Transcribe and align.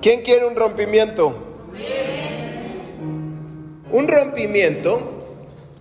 ¿Quién 0.00 0.22
quiere 0.22 0.46
un 0.46 0.54
rompimiento? 0.54 1.34
Un 3.90 4.06
rompimiento 4.06 5.00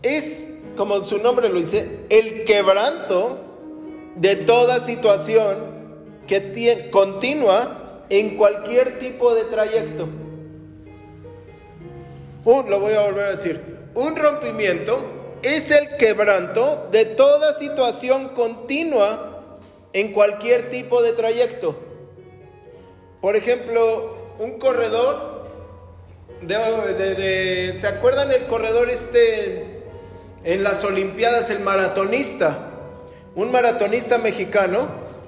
es, 0.02 0.50
como 0.76 1.04
su 1.04 1.20
nombre 1.20 1.50
lo 1.50 1.60
dice, 1.60 2.00
el 2.10 2.44
quebranto 2.44 3.38
de 4.16 4.36
toda 4.36 4.80
situación 4.80 5.58
que 6.26 6.40
tiene, 6.40 6.90
continua 6.90 8.06
en 8.10 8.38
cualquier 8.38 8.98
tipo 8.98 9.36
de 9.36 9.44
trayecto. 9.44 10.08
Un, 12.44 12.70
lo 12.70 12.80
voy 12.80 12.94
a 12.94 13.02
volver 13.02 13.26
a 13.26 13.32
decir. 13.32 13.62
Un 13.94 14.16
rompimiento 14.16 15.00
es 15.44 15.70
el 15.70 15.96
quebranto 15.98 16.88
de 16.92 17.06
toda 17.06 17.54
situación 17.54 18.30
continua 18.30 19.60
en 19.94 20.12
cualquier 20.12 20.72
tipo 20.72 21.04
de 21.04 21.14
trayecto. 21.14 21.87
Por 23.22 23.36
ejemplo, 23.36 24.36
un 24.40 24.60
corredor 24.60 25.48
de, 26.42 27.74
¿se 27.78 27.88
acuerdan 27.88 28.32
el 28.32 28.46
corredor 28.46 28.90
este 28.90 29.82
en 30.44 30.64
las 30.64 30.84
Olimpiadas, 30.84 31.50
el 31.50 31.60
maratonista? 31.60 32.72
Un 33.36 33.52
maratonista 33.52 34.18
mexicano 34.18 34.88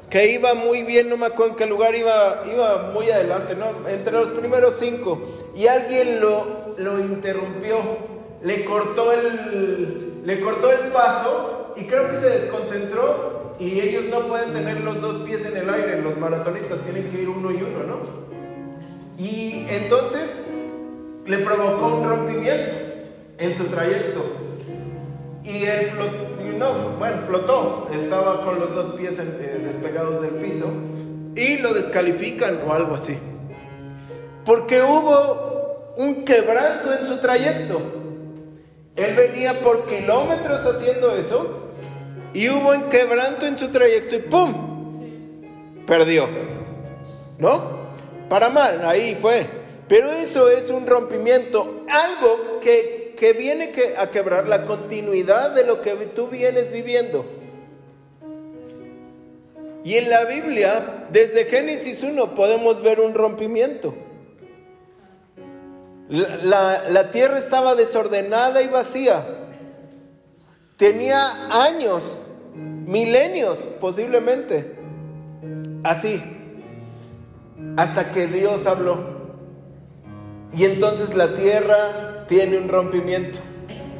que 0.09 0.31
iba 0.31 0.54
muy 0.54 0.84
bien, 0.84 1.09
no 1.09 1.17
me 1.17 1.28
acuerdo 1.28 1.52
en 1.52 1.58
qué 1.58 1.66
lugar, 1.66 1.95
iba, 1.95 2.44
iba 2.52 2.91
muy 2.94 3.09
adelante, 3.09 3.55
¿no? 3.55 3.88
Entre 3.88 4.12
los 4.12 4.30
primeros 4.30 4.76
cinco. 4.80 5.22
Y 5.56 5.67
alguien 5.67 6.20
lo, 6.20 6.76
lo 6.78 7.00
interrumpió, 7.00 7.80
le 8.44 8.66
cortó, 8.66 9.12
el, 9.12 10.22
le 10.26 10.40
cortó 10.40 10.72
el 10.72 10.92
paso 10.92 11.74
y 11.76 11.84
creo 11.84 12.10
que 12.10 12.18
se 12.18 12.30
desconcentró 12.30 13.56
y 13.60 13.80
ellos 13.80 14.06
no 14.10 14.22
pueden 14.22 14.54
tener 14.54 14.82
los 14.82 15.02
dos 15.02 15.20
pies 15.20 15.46
en 15.46 15.58
el 15.58 15.70
aire, 15.70 16.02
los 16.02 16.18
maratonistas 16.18 16.80
tienen 16.82 17.10
que 17.10 17.22
ir 17.22 17.30
uno 17.30 17.52
y 17.52 17.56
uno, 17.56 17.84
¿no? 17.84 18.20
Y 19.18 19.66
entonces 19.70 20.44
le 21.26 21.38
provocó 21.40 21.98
un 21.98 22.08
rompimiento 22.08 22.72
en 23.38 23.58
su 23.58 23.66
trayecto. 23.66 24.23
Y 25.44 25.66
él 25.66 25.92
no, 26.58 26.74
bueno, 26.98 27.22
flotó, 27.28 27.90
estaba 27.94 28.44
con 28.44 28.59
los 28.59 28.74
dos 28.74 28.92
pies 28.92 29.18
eh, 29.20 29.62
despegados 29.64 30.22
del 30.22 30.36
piso 30.36 30.66
y 31.36 31.58
lo 31.58 31.74
descalifican 31.74 32.59
o 32.68 32.74
algo 32.74 32.96
así. 32.96 33.18
Porque 34.46 34.81
hubo 34.81 35.94
un 35.98 36.24
quebranto 36.24 36.94
en 36.94 37.06
su 37.06 37.18
trayecto. 37.18 37.98
Él 39.00 39.16
venía 39.16 39.59
por 39.61 39.86
kilómetros 39.86 40.66
haciendo 40.66 41.16
eso 41.16 41.72
y 42.33 42.50
hubo 42.50 42.72
un 42.72 42.89
quebranto 42.89 43.45
en 43.45 43.58
su 43.58 43.69
trayecto 43.69 44.16
y 44.16 44.19
¡pum! 44.19 44.53
Perdió. 45.88 46.28
¿No? 47.38 47.80
Para 48.28 48.50
mal, 48.50 48.86
ahí 48.86 49.17
fue. 49.19 49.45
Pero 49.88 50.11
eso 50.11 50.50
es 50.50 50.69
un 50.69 50.86
rompimiento, 50.86 51.86
algo 51.89 52.59
que, 52.61 53.16
viene 53.38 53.73
a 53.97 54.11
quebrar 54.11 54.47
la 54.47 54.66
continuidad 54.66 55.52
de 55.52 55.66
lo 55.66 55.81
que 55.81 55.91
tú 56.16 56.28
vienes 56.28 56.72
viviendo. 56.72 57.25
Y 59.84 59.95
en 59.95 60.09
la 60.09 60.25
Biblia, 60.25 61.06
desde 61.09 61.45
Génesis 61.45 62.03
1, 62.03 62.36
podemos 62.36 62.81
ver 62.81 63.00
un 63.00 63.13
rompimiento. 63.13 63.95
La, 66.10 67.12
tierra 67.12 67.38
estaba 67.38 67.76
desordenada 67.76 68.62
y 68.64 68.68
vacía. 68.68 69.26
Tenía 70.76 71.64
años, 71.66 72.28
milenios 72.56 73.60
posiblemente. 73.80 74.76
Así. 75.84 76.22
Hasta 77.78 78.12
que 78.12 78.28
Dios 78.28 78.66
habló. 78.66 79.20
Y 80.54 80.66
entonces 80.66 81.14
la 81.14 81.36
tierra 81.36 82.26
tiene 82.28 82.58
un 82.58 82.70
rompimiento 82.70 83.40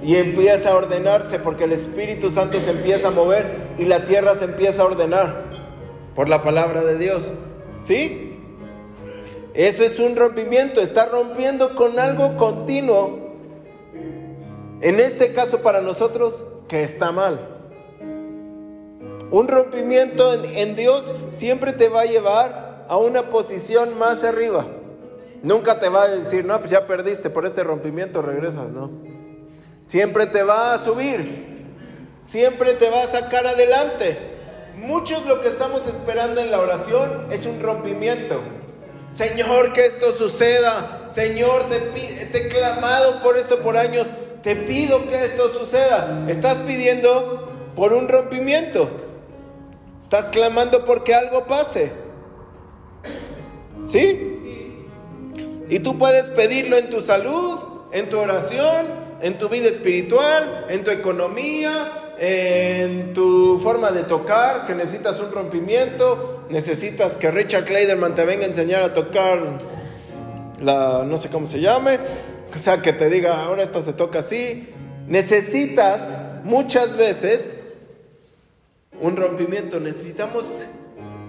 y 0.02 0.16
empieza 0.16 0.72
a 0.72 0.78
ordenarse 0.78 1.38
porque 1.40 1.66
el 1.66 1.74
Espíritu 1.74 2.31
Santo 2.31 2.59
se 2.59 2.72
empieza 2.72 3.09
a 3.09 3.12
mover 3.12 3.46
y 3.78 3.86
la 3.86 4.06
tierra 4.06 4.36
se 4.36 4.46
empieza 4.46 4.81
a 4.81 4.86
ordenar 4.86 5.44
por 6.16 6.28
la 6.28 6.42
palabra 6.42 6.81
de 6.81 6.98
Dios. 6.98 7.34
¿Sí? 7.78 8.28
Eso 9.59 9.84
es 9.84 10.00
un 10.00 10.16
rompimiento, 10.16 10.80
está 10.80 11.08
rompiendo 11.08 11.75
con 11.75 12.00
algo 12.00 12.38
continuo. 12.38 13.36
En 14.80 15.02
este 15.02 15.34
caso 15.34 15.59
para 15.59 15.81
nosotros 15.81 16.46
que 16.70 16.81
está 16.81 17.12
mal. 17.12 17.58
Un 19.31 19.50
rompimiento 19.50 20.34
en, 20.34 20.46
en 20.56 20.75
Dios 20.78 21.14
siempre 21.31 21.74
te 21.74 21.90
va 21.90 22.03
a 22.03 22.06
llevar 22.06 22.86
a 22.88 22.96
una 22.96 23.24
posición 23.24 24.00
más 24.00 24.24
arriba. 24.24 24.66
Nunca 25.44 25.78
te 25.78 25.90
va 25.90 26.03
a 26.03 26.08
decir, 26.08 26.46
no, 26.46 26.58
pues 26.59 26.72
ya 26.72 26.88
perdiste 26.88 27.30
por 27.30 27.46
este 27.46 27.62
rompimiento, 27.62 28.22
regresas, 28.22 28.69
no. 28.69 28.90
Siempre 29.88 30.25
te 30.28 30.42
va 30.42 30.74
a 30.74 30.80
subir, 30.80 31.66
siempre 32.22 32.75
te 32.75 32.90
va 32.90 33.03
a 33.03 33.08
sacar 33.08 33.46
adelante. 33.46 34.18
Muchos 34.78 35.25
lo 35.25 35.42
que 35.42 35.50
estamos 35.50 35.86
esperando 35.86 36.40
en 36.40 36.50
la 36.50 36.62
oración 36.62 37.28
es 37.30 37.46
un 37.46 37.62
rompimiento. 37.62 38.40
Señor, 39.12 39.74
que 39.74 39.86
esto 39.86 40.14
suceda. 40.14 41.08
Señor, 41.12 41.66
te, 41.70 42.38
he 42.38 42.47
clamado 42.47 43.22
por 43.22 43.38
esto 43.38 43.59
por 43.59 43.78
años. 43.78 44.08
Te 44.44 44.56
pido 44.56 45.08
que 45.09 45.25
esto 45.25 45.50
suceda. 45.50 46.25
Estás 46.28 46.59
pidiendo 46.59 47.52
por 47.75 47.94
un 47.94 48.08
rompimiento. 48.08 48.90
Estás 50.00 50.25
clamando 50.30 50.86
porque 50.86 51.14
algo 51.14 51.46
pase. 51.46 51.92
¿Sí? 53.84 54.38
Y 55.69 55.80
tú 55.80 55.98
puedes 55.98 56.30
pedirlo 56.30 56.78
en 56.78 56.90
tu 56.90 57.02
salud, 57.02 57.59
en 57.92 58.09
tu 58.09 58.19
oración, 58.19 58.88
en 59.22 59.38
tu 59.38 59.50
vida 59.50 59.68
espiritual, 59.68 60.66
en 60.69 60.84
tu 60.84 60.92
economía, 60.92 61.92
en 62.19 63.13
tu 63.13 63.59
forma 63.59 63.91
de 63.91 64.03
tocar, 64.03 64.66
que 64.66 64.75
necesitas 64.75 65.19
un 65.22 65.31
rompimiento, 65.31 66.46
necesitas 66.50 67.16
que 67.16 67.31
Richard 67.31 67.66
Clayderman 67.66 68.13
te 68.13 68.25
venga 68.25 68.44
a 68.44 68.47
enseñar 68.47 68.84
a 68.84 68.94
tocar 68.94 69.57
la, 70.62 71.03
no 71.06 71.18
sé 71.18 71.30
cómo 71.30 71.47
se 71.47 71.62
llame, 71.62 71.97
o 72.53 72.59
sea, 72.59 72.81
que 72.81 72.91
te 72.91 73.09
diga, 73.09 73.44
ahora 73.44 73.63
esta 73.63 73.81
se 73.81 73.94
toca 73.94 74.19
así. 74.19 74.69
Necesitas 75.07 76.18
muchas 76.44 76.97
veces 76.97 77.57
un 79.01 79.16
rompimiento, 79.16 79.80
necesitamos, 79.80 80.66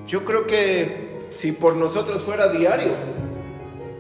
yo 0.07 0.25
creo 0.25 0.47
que 0.47 1.21
si 1.31 1.53
por 1.53 1.77
nosotros 1.77 2.22
fuera 2.22 2.49
diario, 2.49 2.93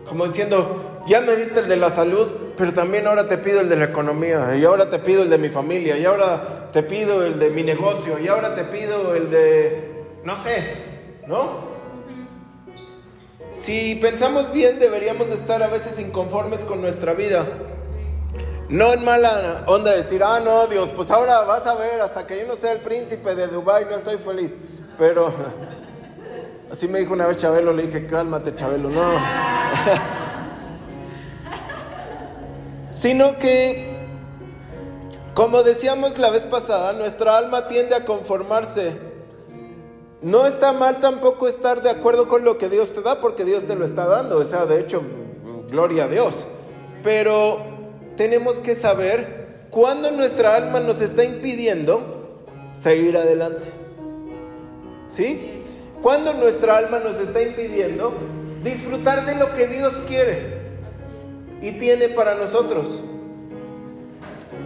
como 0.08 0.26
diciendo, 0.26 1.02
ya 1.06 1.20
me 1.20 1.32
el 1.32 1.68
de 1.68 1.76
la 1.76 1.90
salud, 1.90 2.28
pero 2.56 2.72
también 2.72 3.06
ahora 3.06 3.28
te 3.28 3.38
pido 3.38 3.60
el 3.60 3.68
de 3.68 3.76
la 3.76 3.84
economía, 3.84 4.56
y 4.56 4.64
ahora 4.64 4.90
te 4.90 4.98
pido 4.98 5.22
el 5.22 5.30
de 5.30 5.38
mi 5.38 5.50
familia, 5.50 5.96
y 5.96 6.04
ahora 6.04 6.59
te 6.72 6.82
pido 6.82 7.24
el 7.24 7.38
de 7.38 7.50
mi 7.50 7.62
negocio, 7.62 8.18
y 8.18 8.28
ahora 8.28 8.54
te 8.54 8.64
pido 8.64 9.14
el 9.14 9.30
de, 9.30 10.04
no 10.24 10.36
sé, 10.36 10.62
¿no? 11.26 11.70
Si 13.52 13.96
pensamos 13.96 14.52
bien, 14.52 14.78
deberíamos 14.78 15.28
estar 15.30 15.62
a 15.62 15.68
veces 15.68 15.98
inconformes 16.00 16.60
con 16.60 16.80
nuestra 16.80 17.14
vida. 17.14 17.46
No 18.68 18.92
en 18.92 19.04
mala 19.04 19.64
onda 19.66 19.92
decir, 19.92 20.22
ah, 20.24 20.40
no, 20.40 20.68
Dios, 20.68 20.90
pues 20.94 21.10
ahora 21.10 21.40
vas 21.40 21.66
a 21.66 21.74
ver, 21.74 22.00
hasta 22.00 22.26
que 22.26 22.38
yo 22.38 22.46
no 22.46 22.56
sea 22.56 22.72
el 22.72 22.78
príncipe 22.78 23.34
de 23.34 23.48
Dubái, 23.48 23.86
no 23.90 23.96
estoy 23.96 24.16
feliz. 24.18 24.54
Pero 24.96 25.34
Así 26.70 26.86
me 26.86 27.00
dijo 27.00 27.12
una 27.12 27.26
vez 27.26 27.36
Chabelo, 27.38 27.72
le 27.72 27.86
dije, 27.86 28.06
cálmate 28.06 28.54
Chabelo, 28.54 28.88
no. 28.90 29.02
Sino 32.92 33.38
que, 33.38 33.89
como 35.34 35.62
decíamos 35.62 36.18
la 36.18 36.30
vez 36.30 36.44
pasada, 36.44 36.92
nuestra 36.92 37.38
alma 37.38 37.68
tiende 37.68 37.94
a 37.94 38.04
conformarse. 38.04 38.96
No 40.22 40.46
está 40.46 40.72
mal 40.72 41.00
tampoco 41.00 41.48
estar 41.48 41.82
de 41.82 41.90
acuerdo 41.90 42.28
con 42.28 42.44
lo 42.44 42.58
que 42.58 42.68
Dios 42.68 42.92
te 42.92 43.00
da, 43.00 43.20
porque 43.20 43.44
Dios 43.44 43.64
te 43.64 43.74
lo 43.74 43.84
está 43.84 44.06
dando. 44.06 44.36
O 44.36 44.44
sea, 44.44 44.66
de 44.66 44.80
hecho, 44.80 45.02
gloria 45.70 46.04
a 46.04 46.08
Dios. 46.08 46.34
Pero 47.02 47.58
tenemos 48.16 48.58
que 48.58 48.74
saber 48.74 49.66
cuándo 49.70 50.10
nuestra 50.10 50.56
alma 50.56 50.80
nos 50.80 51.00
está 51.00 51.24
impidiendo 51.24 52.44
seguir 52.72 53.16
adelante. 53.16 53.72
¿Sí? 55.06 55.62
Cuando 56.02 56.34
nuestra 56.34 56.76
alma 56.76 56.98
nos 56.98 57.18
está 57.18 57.42
impidiendo 57.42 58.12
disfrutar 58.62 59.24
de 59.24 59.36
lo 59.36 59.54
que 59.54 59.66
Dios 59.66 59.94
quiere 60.06 60.60
y 61.62 61.72
tiene 61.72 62.08
para 62.08 62.34
nosotros. 62.34 62.86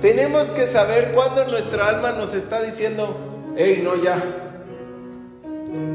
Tenemos 0.05 0.49
que 0.49 0.67
saber 0.67 1.13
cuándo 1.15 1.47
nuestra 1.47 1.89
alma 1.89 2.13
nos 2.13 2.35
está 2.35 2.61
diciendo, 2.61 3.17
hey, 3.57 3.81
no, 3.83 3.97
ya. 3.97 4.23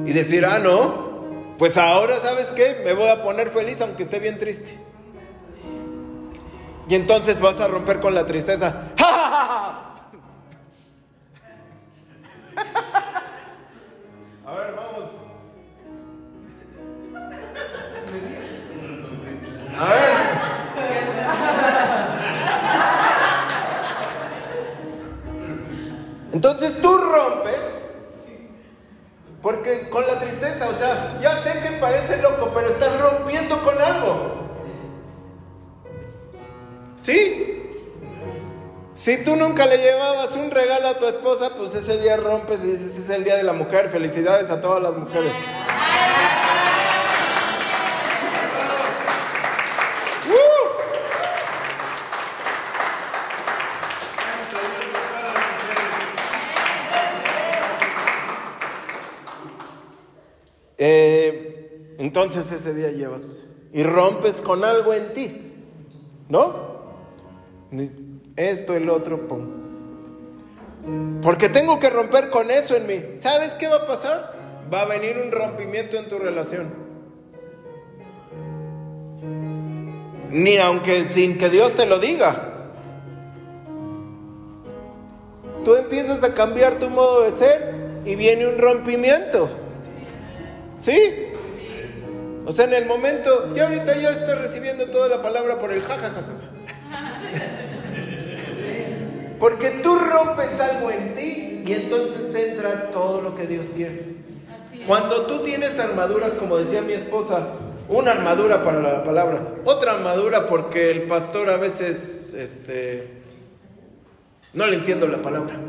Y 0.04 0.12
decir, 0.14 0.44
ah, 0.46 0.58
no, 0.58 1.54
pues 1.60 1.78
ahora 1.78 2.20
sabes 2.20 2.50
qué, 2.50 2.82
me 2.84 2.94
voy 2.94 3.08
a 3.08 3.22
poner 3.22 3.52
feliz 3.52 3.82
aunque 3.82 4.02
esté 4.02 4.18
bien 4.18 4.40
triste. 4.40 4.80
Y 6.88 6.96
entonces 6.96 7.40
vas 7.40 7.60
a 7.60 7.68
romper 7.68 8.00
con 8.00 8.16
la 8.16 8.26
tristeza. 8.26 8.88
¡Ja, 8.98 9.06
A 9.06 9.14
ver, 9.14 9.28
vamos. 9.30 9.89
Le 39.66 39.78
llevabas 39.78 40.36
un 40.36 40.52
regalo 40.52 40.88
a 40.88 41.00
tu 41.00 41.06
esposa, 41.06 41.52
pues 41.58 41.74
ese 41.74 41.98
día 42.00 42.18
rompes 42.18 42.64
y 42.64 42.68
dices, 42.68 42.98
es 42.98 43.10
el 43.10 43.24
día 43.24 43.36
de 43.36 43.44
la 43.44 43.54
mujer. 43.54 43.90
Felicidades 43.90 44.50
a 44.50 44.62
todas 44.62 44.82
las 44.82 44.96
mujeres. 44.96 45.34
Eh, 60.82 61.96
entonces 62.00 62.50
ese 62.54 62.74
día 62.74 62.90
llevas 62.92 63.44
y 63.74 63.84
rompes 63.84 64.42
con 64.42 64.64
algo 64.64 64.94
en 64.94 65.14
ti, 65.14 65.54
¿no? 66.30 66.70
Esto, 68.40 68.74
el 68.74 68.90
otro, 68.90 69.28
pum. 69.28 71.20
Porque 71.22 71.50
tengo 71.50 71.78
que 71.78 71.90
romper 71.90 72.30
con 72.30 72.50
eso 72.50 72.74
en 72.74 72.88
mí. 72.88 73.04
¿Sabes 73.16 73.54
qué 73.56 73.68
va 73.68 73.76
a 73.76 73.86
pasar? 73.86 74.34
Va 74.74 74.84
a 74.84 74.86
venir 74.86 75.18
un 75.22 75.30
rompimiento 75.30 75.98
en 75.98 76.08
tu 76.08 76.18
relación. 76.20 76.74
Ni 80.30 80.58
aunque 80.58 81.04
sin 81.10 81.38
que 81.38 81.50
Dios 81.50 81.74
te 81.74 81.86
lo 81.86 82.00
diga. 82.00 82.70
Tú 85.66 85.76
empiezas 85.76 86.24
a 86.24 86.34
cambiar 86.34 86.80
tu 86.80 86.90
modo 86.90 87.24
de 87.24 87.32
ser 87.32 87.76
y 88.06 88.16
viene 88.16 88.48
un 88.48 88.58
rompimiento. 88.58 89.50
¿Sí? 90.78 91.28
O 92.46 92.54
sea, 92.54 92.64
en 92.64 92.74
el 92.74 92.86
momento, 92.86 93.54
ya 93.54 93.66
ahorita 93.66 93.98
ya 93.98 94.12
estás 94.12 94.40
recibiendo 94.40 94.90
toda 94.90 95.10
la 95.10 95.22
palabra 95.22 95.60
por 95.60 95.74
el 95.74 95.82
jajajaja. 95.82 96.24
Porque 99.40 99.70
tú 99.82 99.98
rompes 99.98 100.60
algo 100.60 100.92
en 100.92 101.16
ti 101.16 101.64
y 101.66 101.74
entonces 101.74 102.34
entra 102.36 102.92
todo 102.92 103.22
lo 103.22 103.36
que 103.36 103.48
Dios 103.48 103.68
quiere. 103.76 104.18
Cuando 104.86 105.28
tú 105.28 105.44
tienes 105.44 105.80
armaduras, 105.80 106.32
como 106.32 106.58
decía 106.58 106.82
mi 106.82 106.94
esposa, 106.94 107.48
una 107.88 108.12
armadura 108.12 108.64
para 108.64 108.82
la 108.82 109.04
palabra, 109.04 109.56
otra 109.66 109.94
armadura 109.94 110.48
porque 110.48 110.92
el 110.92 111.04
pastor 111.04 111.50
a 111.50 111.58
veces 111.58 112.34
este, 112.34 113.08
no 114.54 114.68
le 114.68 114.78
entiendo 114.78 115.08
la 115.08 115.22
palabra. 115.22 115.60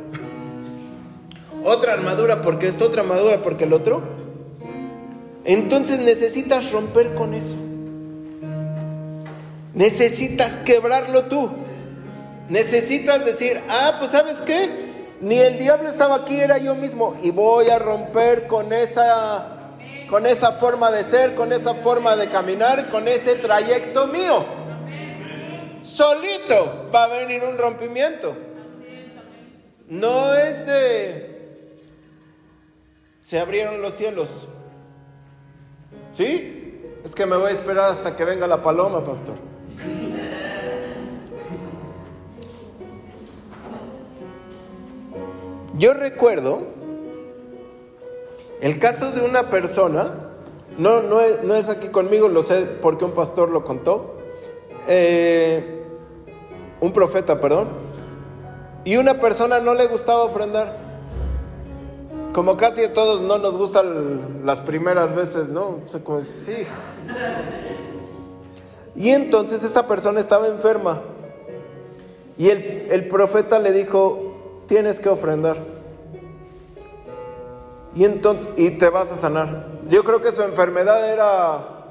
Otra 1.65 1.93
armadura 1.93 2.43
porque 2.43 2.69
esto, 2.69 2.87
otra 2.87 3.03
armadura 3.03 3.39
porque 3.39 3.65
el 3.65 3.73
otro. 3.73 4.03
Entonces 5.45 6.01
necesitas 6.01 6.73
romper 6.73 7.15
con 7.15 7.35
eso. 7.35 7.57
Necesitas 9.75 10.57
quebrarlo 10.59 11.25
tú. 11.25 11.51
Necesitas 12.51 13.25
decir, 13.25 13.61
ah, 13.69 13.95
pues 14.01 14.11
sabes 14.11 14.41
qué, 14.41 14.69
ni 15.21 15.39
el 15.39 15.57
diablo 15.57 15.89
estaba 15.89 16.17
aquí, 16.17 16.41
era 16.41 16.59
yo 16.59 16.75
mismo. 16.75 17.17
Y 17.23 17.31
voy 17.31 17.71
a 17.71 17.79
romper 17.79 18.49
con 18.49 18.73
esa, 18.73 19.77
con 20.09 20.27
esa 20.27 20.53
forma 20.53 20.91
de 20.91 21.05
ser, 21.05 21.37
con 21.37 21.53
esa 21.53 21.75
forma 21.75 22.17
de 22.17 22.29
caminar, 22.29 22.91
con 22.91 23.07
ese 23.07 23.37
trayecto 23.37 24.09
mío. 24.09 24.45
Solito 25.85 26.91
va 26.93 27.05
a 27.05 27.07
venir 27.07 27.45
un 27.45 27.57
rompimiento. 27.57 28.35
No 29.87 30.35
es 30.35 30.67
de... 30.67 31.79
Se 33.23 33.39
abrieron 33.39 33.81
los 33.81 33.95
cielos. 33.95 34.29
¿Sí? 36.11 36.99
Es 37.05 37.15
que 37.15 37.27
me 37.27 37.37
voy 37.37 37.51
a 37.51 37.55
esperar 37.55 37.91
hasta 37.91 38.17
que 38.17 38.25
venga 38.25 38.49
la 38.49 38.61
paloma, 38.61 39.05
pastor. 39.05 39.37
Yo 45.81 45.95
recuerdo 45.95 46.61
el 48.61 48.79
caso 48.79 49.13
de 49.13 49.23
una 49.23 49.49
persona, 49.49 50.11
no, 50.77 51.01
no, 51.01 51.21
es, 51.23 51.71
aquí 51.71 51.89
conmigo, 51.89 52.29
lo 52.29 52.43
sé 52.43 52.67
porque 52.83 53.07
un 53.07 53.13
pastor 53.13 53.49
lo 53.49 53.65
contó, 53.65 54.19
eh, 54.87 55.83
un 56.83 56.93
profeta, 56.93 57.41
perdón, 57.41 57.69
y 58.85 58.99
una 58.99 59.21
persona 59.21 59.59
no 59.61 59.73
le 59.73 59.87
gustaba 59.87 60.23
ofrendar. 60.23 60.77
Como 62.35 62.59
casi 62.59 62.85
a 62.85 62.93
todos 62.93 63.23
no 63.23 63.39
nos 63.39 63.57
gustan 63.57 64.45
las 64.45 64.61
primeras 64.61 65.15
veces, 65.15 65.49
¿no? 65.49 65.79
sí. 66.23 66.57
Y 68.95 69.09
entonces 69.13 69.65
esta 69.65 69.87
persona 69.87 70.21
estaba 70.21 70.47
enferma. 70.47 71.01
Y 72.37 72.51
el, 72.51 72.87
el 72.91 73.09
profeta 73.09 73.59
le 73.59 73.73
dijo, 73.73 74.30
tienes 74.71 75.01
que 75.01 75.09
ofrendar. 75.09 75.57
Y 77.93 78.05
entonces, 78.05 78.49
y 78.57 78.71
te 78.71 78.89
vas 78.89 79.11
a 79.11 79.17
sanar. 79.17 79.67
Yo 79.89 80.05
creo 80.05 80.23
que 80.23 80.31
su 80.31 80.43
enfermedad 80.43 81.13
era, 81.13 81.87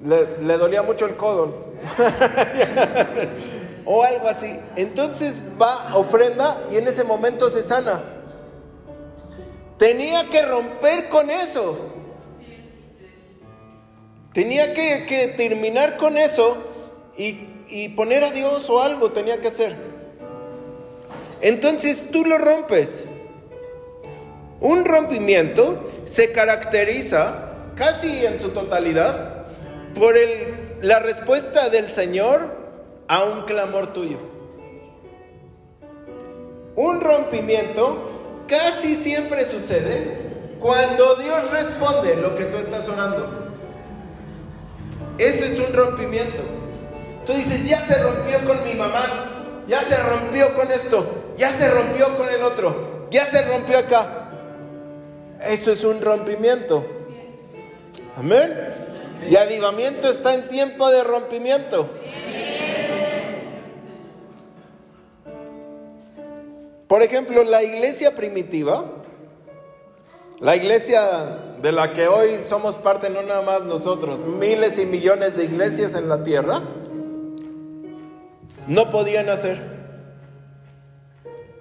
le, 0.00 0.56
dolía 0.56 0.82
mucho 0.82 1.04
el 1.04 1.16
codo. 1.16 1.72
o 3.84 4.04
algo 4.04 4.28
así. 4.28 4.56
Entonces 4.76 5.42
va, 5.60 5.96
ofrenda 5.96 6.62
y 6.70 6.76
en 6.76 6.86
ese 6.86 7.02
momento 7.02 7.50
se 7.50 7.64
sana. 7.64 8.00
Tenía 9.76 10.30
que 10.30 10.42
romper 10.42 11.08
con 11.08 11.28
eso. 11.28 11.76
Tenía 14.32 14.72
que, 14.74 15.34
terminar 15.36 15.96
con 15.96 16.16
eso 16.16 16.56
y, 17.16 17.48
y 17.66 17.88
poner 17.88 18.22
a 18.22 18.30
Dios 18.30 18.70
o 18.70 18.80
algo 18.80 19.10
tenía 19.10 19.40
que 19.40 19.48
hacer. 19.48 19.91
Entonces 21.42 22.08
tú 22.10 22.24
lo 22.24 22.38
rompes. 22.38 23.04
Un 24.60 24.84
rompimiento 24.84 25.90
se 26.04 26.30
caracteriza 26.32 27.50
casi 27.74 28.24
en 28.24 28.38
su 28.38 28.50
totalidad 28.50 29.46
por 29.94 30.14
la 30.80 31.00
respuesta 31.00 31.68
del 31.68 31.90
Señor 31.90 32.48
a 33.08 33.24
un 33.24 33.42
clamor 33.42 33.92
tuyo. 33.92 34.18
Un 36.76 37.00
rompimiento 37.00 38.44
casi 38.46 38.94
siempre 38.94 39.44
sucede 39.44 40.16
cuando 40.58 41.16
Dios 41.16 41.50
responde 41.50 42.16
lo 42.16 42.36
que 42.36 42.44
tú 42.44 42.56
estás 42.56 42.88
orando. 42.88 43.50
Eso 45.18 45.44
es 45.44 45.58
un 45.58 45.74
rompimiento. 45.74 46.42
Tú 47.26 47.32
dices, 47.32 47.68
ya 47.68 47.80
se 47.80 48.00
rompió 48.02 48.38
con 48.46 48.64
mi 48.64 48.74
mamá, 48.74 49.64
ya 49.68 49.82
se 49.82 49.96
rompió 49.96 50.54
con 50.54 50.70
esto, 50.70 51.21
ya 51.36 51.50
se 51.52 51.70
rompió 51.70 52.16
con 52.16 52.28
el 52.28 52.42
otro, 52.42 53.08
ya 53.10 53.26
se 53.26 53.42
rompió 53.42 53.78
acá. 53.78 54.30
Eso 55.44 55.72
es 55.72 55.84
un 55.84 56.00
rompimiento. 56.00 56.84
Amén. 58.16 58.72
Y 59.28 59.36
avivamiento 59.36 60.08
está 60.08 60.34
en 60.34 60.48
tiempo 60.48 60.90
de 60.90 61.04
rompimiento. 61.04 61.88
Por 66.86 67.02
ejemplo, 67.02 67.42
la 67.44 67.62
iglesia 67.62 68.14
primitiva, 68.14 68.84
la 70.40 70.56
iglesia 70.56 71.54
de 71.62 71.72
la 71.72 71.92
que 71.92 72.06
hoy 72.06 72.40
somos 72.46 72.76
parte, 72.76 73.08
no 73.08 73.22
nada 73.22 73.40
más 73.42 73.64
nosotros, 73.64 74.20
miles 74.26 74.78
y 74.78 74.84
millones 74.84 75.36
de 75.36 75.44
iglesias 75.44 75.94
en 75.94 76.08
la 76.08 76.22
tierra, 76.22 76.60
no 78.66 78.90
podían 78.90 79.30
hacer. 79.30 79.71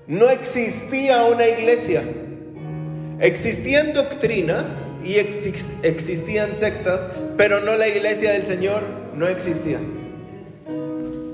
No 0.07 0.29
existía 0.29 1.23
una 1.25 1.47
iglesia. 1.47 2.03
Existían 3.19 3.93
doctrinas 3.93 4.75
y 5.03 5.15
existían 5.15 6.55
sectas, 6.55 7.07
pero 7.37 7.61
no 7.61 7.75
la 7.75 7.87
iglesia 7.87 8.33
del 8.33 8.45
Señor 8.45 8.83
no 9.15 9.27
existía. 9.27 9.79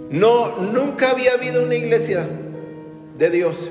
No, 0.09 0.57
nunca 0.57 1.11
había 1.11 1.33
habido 1.33 1.63
una 1.63 1.75
iglesia 1.75 2.25
de 3.17 3.29
Dios. 3.29 3.69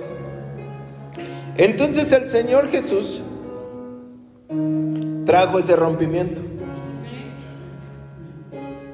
Entonces 1.56 2.12
el 2.12 2.28
Señor 2.28 2.68
Jesús 2.68 3.22
trajo 5.24 5.58
ese 5.58 5.76
rompimiento. 5.76 6.40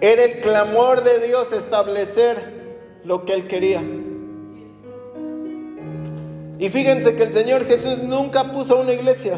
Era 0.00 0.24
el 0.24 0.40
clamor 0.40 1.04
de 1.04 1.26
Dios 1.26 1.52
establecer 1.52 2.36
lo 3.04 3.24
que 3.24 3.34
Él 3.34 3.46
quería. 3.46 3.82
Y 6.62 6.68
fíjense 6.68 7.16
que 7.16 7.24
el 7.24 7.32
Señor 7.32 7.66
Jesús 7.66 7.98
nunca 8.04 8.52
puso 8.52 8.78
una 8.78 8.92
iglesia. 8.92 9.36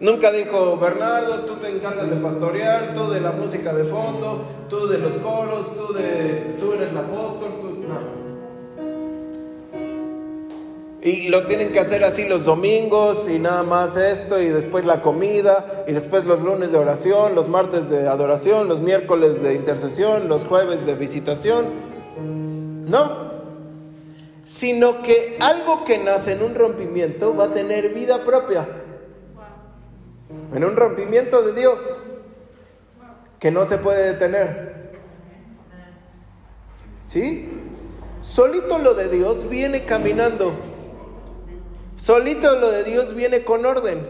Nunca 0.00 0.30
dijo, 0.30 0.76
Bernardo, 0.76 1.46
tú 1.46 1.54
te 1.54 1.70
encargas 1.70 2.10
de 2.10 2.16
pastorear, 2.16 2.92
tú 2.94 3.08
de 3.08 3.22
la 3.22 3.32
música 3.32 3.72
de 3.72 3.84
fondo, 3.84 4.44
tú 4.68 4.86
de 4.86 4.98
los 4.98 5.14
coros, 5.14 5.74
tú, 5.74 5.94
de, 5.94 6.56
tú 6.60 6.74
eres 6.74 6.90
el 6.90 6.98
apóstol, 6.98 7.48
tú... 7.58 7.84
no. 7.88 8.28
Y 11.00 11.28
lo 11.28 11.46
tienen 11.46 11.72
que 11.72 11.80
hacer 11.80 12.04
así 12.04 12.28
los 12.28 12.44
domingos 12.44 13.30
y 13.30 13.38
nada 13.38 13.62
más 13.62 13.96
esto 13.96 14.38
y 14.38 14.48
después 14.50 14.84
la 14.84 15.00
comida 15.00 15.84
y 15.88 15.94
después 15.94 16.26
los 16.26 16.42
lunes 16.42 16.70
de 16.70 16.76
oración, 16.76 17.34
los 17.34 17.48
martes 17.48 17.88
de 17.88 18.06
adoración, 18.06 18.68
los 18.68 18.80
miércoles 18.80 19.40
de 19.40 19.54
intercesión, 19.54 20.28
los 20.28 20.44
jueves 20.44 20.84
de 20.84 20.94
visitación. 20.96 21.64
No, 22.90 23.27
sino 24.48 25.02
que 25.02 25.36
algo 25.40 25.84
que 25.84 25.98
nace 25.98 26.32
en 26.32 26.42
un 26.42 26.54
rompimiento 26.54 27.36
va 27.36 27.44
a 27.44 27.52
tener 27.52 27.90
vida 27.90 28.24
propia. 28.24 28.66
En 30.54 30.64
un 30.64 30.74
rompimiento 30.74 31.42
de 31.42 31.52
Dios 31.52 31.98
que 33.38 33.50
no 33.50 33.66
se 33.66 33.76
puede 33.76 34.14
detener. 34.14 34.92
¿Sí? 37.06 37.46
Solito 38.22 38.78
lo 38.78 38.94
de 38.94 39.10
Dios 39.10 39.50
viene 39.50 39.84
caminando. 39.84 40.54
Solito 41.98 42.58
lo 42.58 42.70
de 42.70 42.84
Dios 42.84 43.14
viene 43.14 43.44
con 43.44 43.66
orden. 43.66 44.00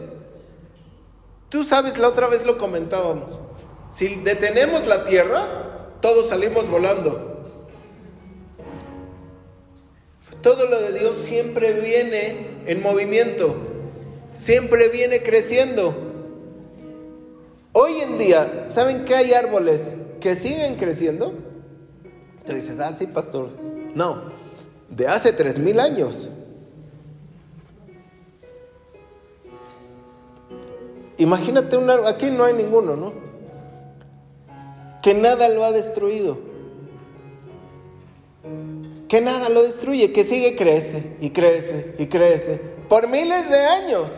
Tú 1.48 1.64
sabes, 1.64 1.98
la 1.98 2.08
otra 2.08 2.28
vez 2.28 2.46
lo 2.46 2.58
comentábamos. 2.58 3.40
Si 3.90 4.14
detenemos 4.14 4.86
la 4.86 5.04
tierra, 5.04 5.96
todos 6.00 6.28
salimos 6.28 6.70
volando. 6.70 7.27
Todo 10.48 10.64
lo 10.64 10.80
de 10.80 10.98
Dios 10.98 11.16
siempre 11.16 11.78
viene 11.78 12.62
en 12.64 12.82
movimiento, 12.82 13.54
siempre 14.32 14.88
viene 14.88 15.22
creciendo. 15.22 15.94
Hoy 17.72 18.00
en 18.00 18.16
día, 18.16 18.64
¿saben 18.66 19.04
que 19.04 19.14
hay 19.14 19.34
árboles 19.34 19.94
que 20.22 20.34
siguen 20.34 20.76
creciendo? 20.76 21.34
Tú 22.46 22.54
dices, 22.54 22.80
ah, 22.80 22.96
sí, 22.96 23.06
pastor. 23.06 23.50
No, 23.94 24.22
de 24.88 25.06
hace 25.06 25.34
tres 25.34 25.58
mil 25.58 25.78
años. 25.78 26.30
Imagínate 31.18 31.76
un 31.76 31.90
árbol, 31.90 32.06
aquí 32.06 32.30
no 32.30 32.44
hay 32.44 32.54
ninguno, 32.54 32.96
¿no? 32.96 33.12
Que 35.02 35.12
nada 35.12 35.50
lo 35.50 35.62
ha 35.62 35.72
destruido. 35.72 36.38
Que 39.08 39.20
nada 39.20 39.48
lo 39.48 39.62
destruye, 39.62 40.12
que 40.12 40.24
sigue 40.24 40.54
crece 40.54 41.16
y 41.20 41.30
crece 41.30 41.94
y 41.98 42.06
crece 42.06 42.60
por 42.88 43.08
miles 43.08 43.48
de 43.48 43.58
años. 43.58 44.12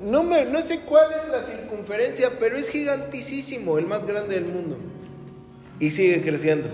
No, 0.00 0.22
me, 0.22 0.44
no 0.44 0.60
sé 0.60 0.80
cuál 0.80 1.14
es 1.14 1.26
la 1.28 1.42
circunferencia, 1.42 2.32
pero 2.38 2.58
es 2.58 2.68
gigantísimo, 2.68 3.78
el 3.78 3.86
más 3.86 4.04
grande 4.04 4.34
del 4.34 4.44
mundo. 4.44 4.76
Y 5.80 5.90
sigue 5.90 6.20
creciendo. 6.20 6.68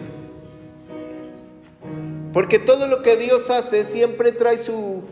Porque 2.33 2.59
todo 2.59 2.89
lo 2.89 3.03
que 3.03 3.17
Dios 3.17 3.51
hace 3.51 3.85
siempre 3.85 4.33
trae 4.33 4.59
su... 4.59 5.03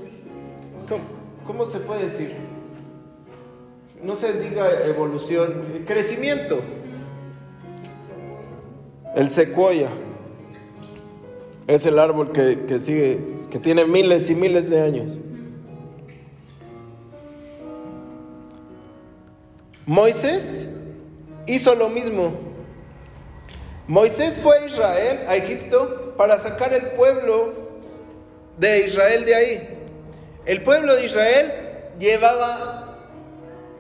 ¿Cómo, 0.88 1.04
cómo 1.46 1.66
se 1.66 1.78
puede 1.78 2.04
decir? 2.04 2.32
no 4.02 4.14
se 4.14 4.32
diga 4.40 4.86
evolución, 4.86 5.82
crecimiento. 5.86 6.60
El 9.14 9.28
secuoya 9.28 9.88
es 11.68 11.86
el 11.86 11.98
árbol 11.98 12.32
que, 12.32 12.64
que, 12.66 12.80
sigue, 12.80 13.20
que 13.50 13.58
tiene 13.58 13.84
miles 13.84 14.28
y 14.30 14.34
miles 14.34 14.70
de 14.70 14.80
años. 14.80 15.18
Moisés 19.86 20.66
hizo 21.46 21.74
lo 21.74 21.88
mismo. 21.90 22.32
Moisés 23.86 24.38
fue 24.42 24.58
a 24.58 24.66
Israel, 24.66 25.18
a 25.28 25.36
Egipto, 25.36 26.14
para 26.16 26.38
sacar 26.38 26.72
el 26.72 26.86
pueblo 26.88 27.52
de 28.58 28.86
Israel 28.86 29.24
de 29.24 29.34
ahí. 29.34 29.68
El 30.46 30.62
pueblo 30.62 30.96
de 30.96 31.06
Israel 31.06 31.52
llevaba 31.98 32.78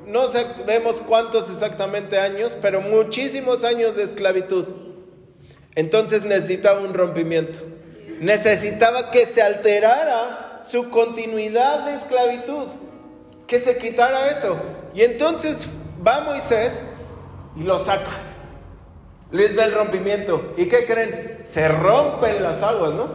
no 0.06 0.28
sabemos 0.28 1.02
cuántos 1.06 1.50
exactamente 1.50 2.18
años, 2.18 2.56
pero 2.60 2.80
muchísimos 2.80 3.64
años 3.64 3.96
de 3.96 4.02
esclavitud. 4.04 4.66
Entonces 5.74 6.22
necesitaba 6.22 6.80
un 6.80 6.94
rompimiento. 6.94 7.77
Necesitaba 8.20 9.10
que 9.10 9.26
se 9.26 9.42
alterara 9.42 10.60
su 10.68 10.90
continuidad 10.90 11.86
de 11.86 11.94
esclavitud, 11.94 12.66
que 13.46 13.60
se 13.60 13.78
quitara 13.78 14.28
eso. 14.30 14.56
Y 14.94 15.02
entonces 15.02 15.66
va 16.06 16.20
Moisés 16.20 16.80
y 17.56 17.62
lo 17.62 17.78
saca. 17.78 18.10
Les 19.30 19.54
da 19.56 19.64
el 19.64 19.72
rompimiento. 19.72 20.54
¿Y 20.56 20.66
qué 20.66 20.84
creen? 20.86 21.44
Se 21.46 21.68
rompen 21.68 22.42
las 22.42 22.62
aguas, 22.62 22.92
¿no? 22.94 23.08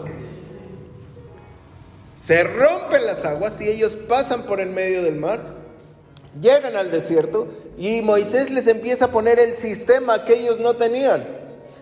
Se 2.16 2.44
rompen 2.44 3.06
las 3.06 3.26
aguas 3.26 3.60
y 3.60 3.68
ellos 3.68 3.96
pasan 3.96 4.44
por 4.44 4.62
el 4.62 4.70
medio 4.70 5.04
del 5.04 5.16
mar 5.16 5.64
Llegan 6.42 6.76
al 6.76 6.90
desierto 6.90 7.48
y 7.78 8.02
Moisés 8.02 8.50
les 8.50 8.66
empieza 8.68 9.06
a 9.06 9.08
poner 9.10 9.40
el 9.40 9.56
sistema 9.56 10.26
que 10.26 10.34
ellos 10.34 10.60
no 10.60 10.76
tenían. 10.76 11.26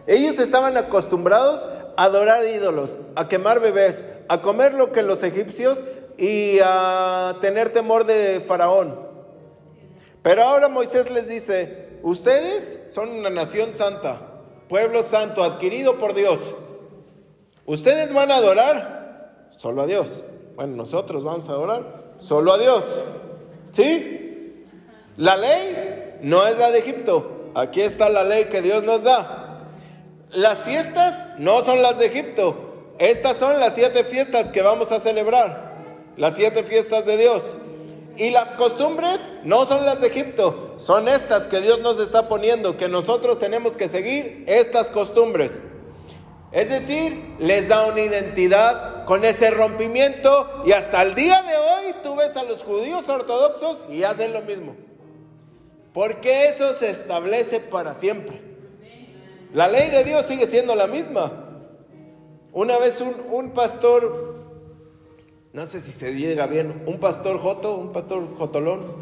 Ellos 0.08 0.40
estaban 0.40 0.76
acostumbrados 0.76 1.66
adorar 1.98 2.46
ídolos, 2.46 2.98
a 3.16 3.28
quemar 3.28 3.60
bebés, 3.60 4.06
a 4.28 4.42
comer 4.42 4.74
lo 4.74 4.92
que 4.92 5.04
los 5.04 5.24
egipcios 5.24 5.84
y 6.18 6.60
a 6.64 7.38
tener 7.42 7.74
temor 7.74 8.06
de 8.06 8.42
Faraón. 8.46 9.00
Pero 10.22 10.44
ahora 10.44 10.68
Moisés 10.68 11.10
les 11.10 11.28
dice, 11.28 12.00
ustedes 12.04 12.80
son 12.94 13.10
una 13.10 13.30
nación 13.30 13.74
santa, 13.74 14.22
pueblo 14.70 15.04
santo, 15.04 15.44
adquirido 15.44 15.98
por 15.98 16.14
Dios. 16.14 16.54
Ustedes 17.66 18.14
van 18.14 18.32
a 18.32 18.36
adorar 18.36 19.50
solo 19.52 19.82
a 19.82 19.88
Dios. 19.88 20.24
Bueno, 20.56 20.76
nosotros 20.76 21.24
vamos 21.24 21.50
a 21.50 21.54
adorar 21.54 22.14
solo 22.18 22.54
a 22.54 22.58
Dios. 22.58 22.84
¿Sí? 23.72 24.66
La 25.18 25.38
ley 25.38 26.20
no 26.22 26.46
es 26.46 26.58
la 26.58 26.72
de 26.72 26.80
Egipto. 26.80 27.52
Aquí 27.56 27.82
está 27.82 28.10
la 28.10 28.24
ley 28.24 28.46
que 28.46 28.62
Dios 28.62 28.84
nos 28.84 29.04
da. 29.04 29.51
Las 30.34 30.60
fiestas 30.60 31.38
no 31.40 31.62
son 31.62 31.82
las 31.82 32.00
de 32.00 32.06
Egipto. 32.06 32.56
Estas 33.00 33.36
son 33.38 33.60
las 33.60 33.76
siete 33.76 34.06
fiestas 34.06 34.52
que 34.52 34.62
vamos 34.62 34.92
a 34.94 35.02
celebrar. 35.02 35.74
Las 36.16 36.36
siete 36.36 36.64
fiestas 36.64 37.06
de 37.06 37.18
Dios. 37.18 37.44
Y 38.16 38.30
las 38.30 38.52
costumbres 38.52 39.20
no 39.44 39.66
son 39.66 39.86
las 39.86 40.00
de 40.00 40.08
Egipto. 40.08 40.76
Son 40.78 41.10
estas 41.10 41.48
que 41.48 41.60
Dios 41.60 41.82
nos 41.82 42.00
está 42.00 42.30
poniendo, 42.30 42.78
que 42.78 42.88
nosotros 42.88 43.40
tenemos 43.40 43.76
que 43.76 43.90
seguir 43.90 44.46
estas 44.48 44.90
costumbres. 44.90 45.60
Es 46.54 46.70
decir, 46.70 47.36
les 47.40 47.68
da 47.68 47.88
una 47.88 48.02
identidad 48.02 49.04
con 49.06 49.26
ese 49.26 49.52
rompimiento 49.52 50.64
y 50.66 50.72
hasta 50.72 51.02
el 51.02 51.16
día 51.16 51.42
de 51.42 51.58
hoy 51.58 51.96
tú 52.04 52.16
ves 52.16 52.38
a 52.38 52.44
los 52.44 52.64
judíos 52.64 53.10
ortodoxos 53.10 53.86
y 53.90 54.04
hacen 54.04 54.32
lo 54.32 54.42
mismo. 54.44 54.76
Porque 55.94 56.48
eso 56.48 56.74
se 56.74 56.90
establece 56.90 57.60
para 57.60 57.94
siempre. 57.94 58.51
La 59.54 59.68
ley 59.68 59.90
de 59.90 60.04
Dios 60.04 60.26
sigue 60.26 60.48
siendo 60.48 60.76
la 60.76 60.88
misma. 60.88 61.32
Una 62.54 62.78
vez 62.78 63.04
un, 63.32 63.52
pastor, 63.52 64.36
no 65.54 65.66
sé 65.66 65.82
si 65.82 65.92
se 65.92 66.16
llega 66.16 66.46
bien, 66.48 66.84
un 66.86 67.00
pastor 67.00 67.40
joto, 67.40 67.76
un 67.76 67.92
pastor 67.92 68.28
jotolón, 68.38 68.82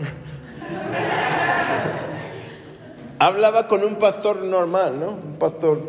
hablaba 3.20 3.68
con 3.68 3.84
un 3.84 3.96
pastor 3.96 4.44
normal, 4.44 5.00
¿no? 5.00 5.12
Un 5.12 5.38
pastor 5.40 5.82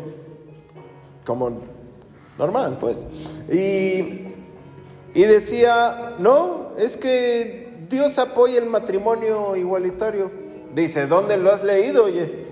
como 1.25 1.59
normal, 2.37 2.77
pues. 2.79 3.05
Y, 3.51 4.33
y 5.13 5.23
decía, 5.23 6.15
no, 6.17 6.71
es 6.77 6.97
que 6.97 7.85
Dios 7.89 8.17
apoya 8.17 8.59
el 8.59 8.67
matrimonio 8.67 9.55
igualitario. 9.55 10.31
Dice, 10.73 11.05
¿dónde 11.05 11.37
lo 11.37 11.51
has 11.51 11.63
leído? 11.63 12.05
Oye, 12.05 12.50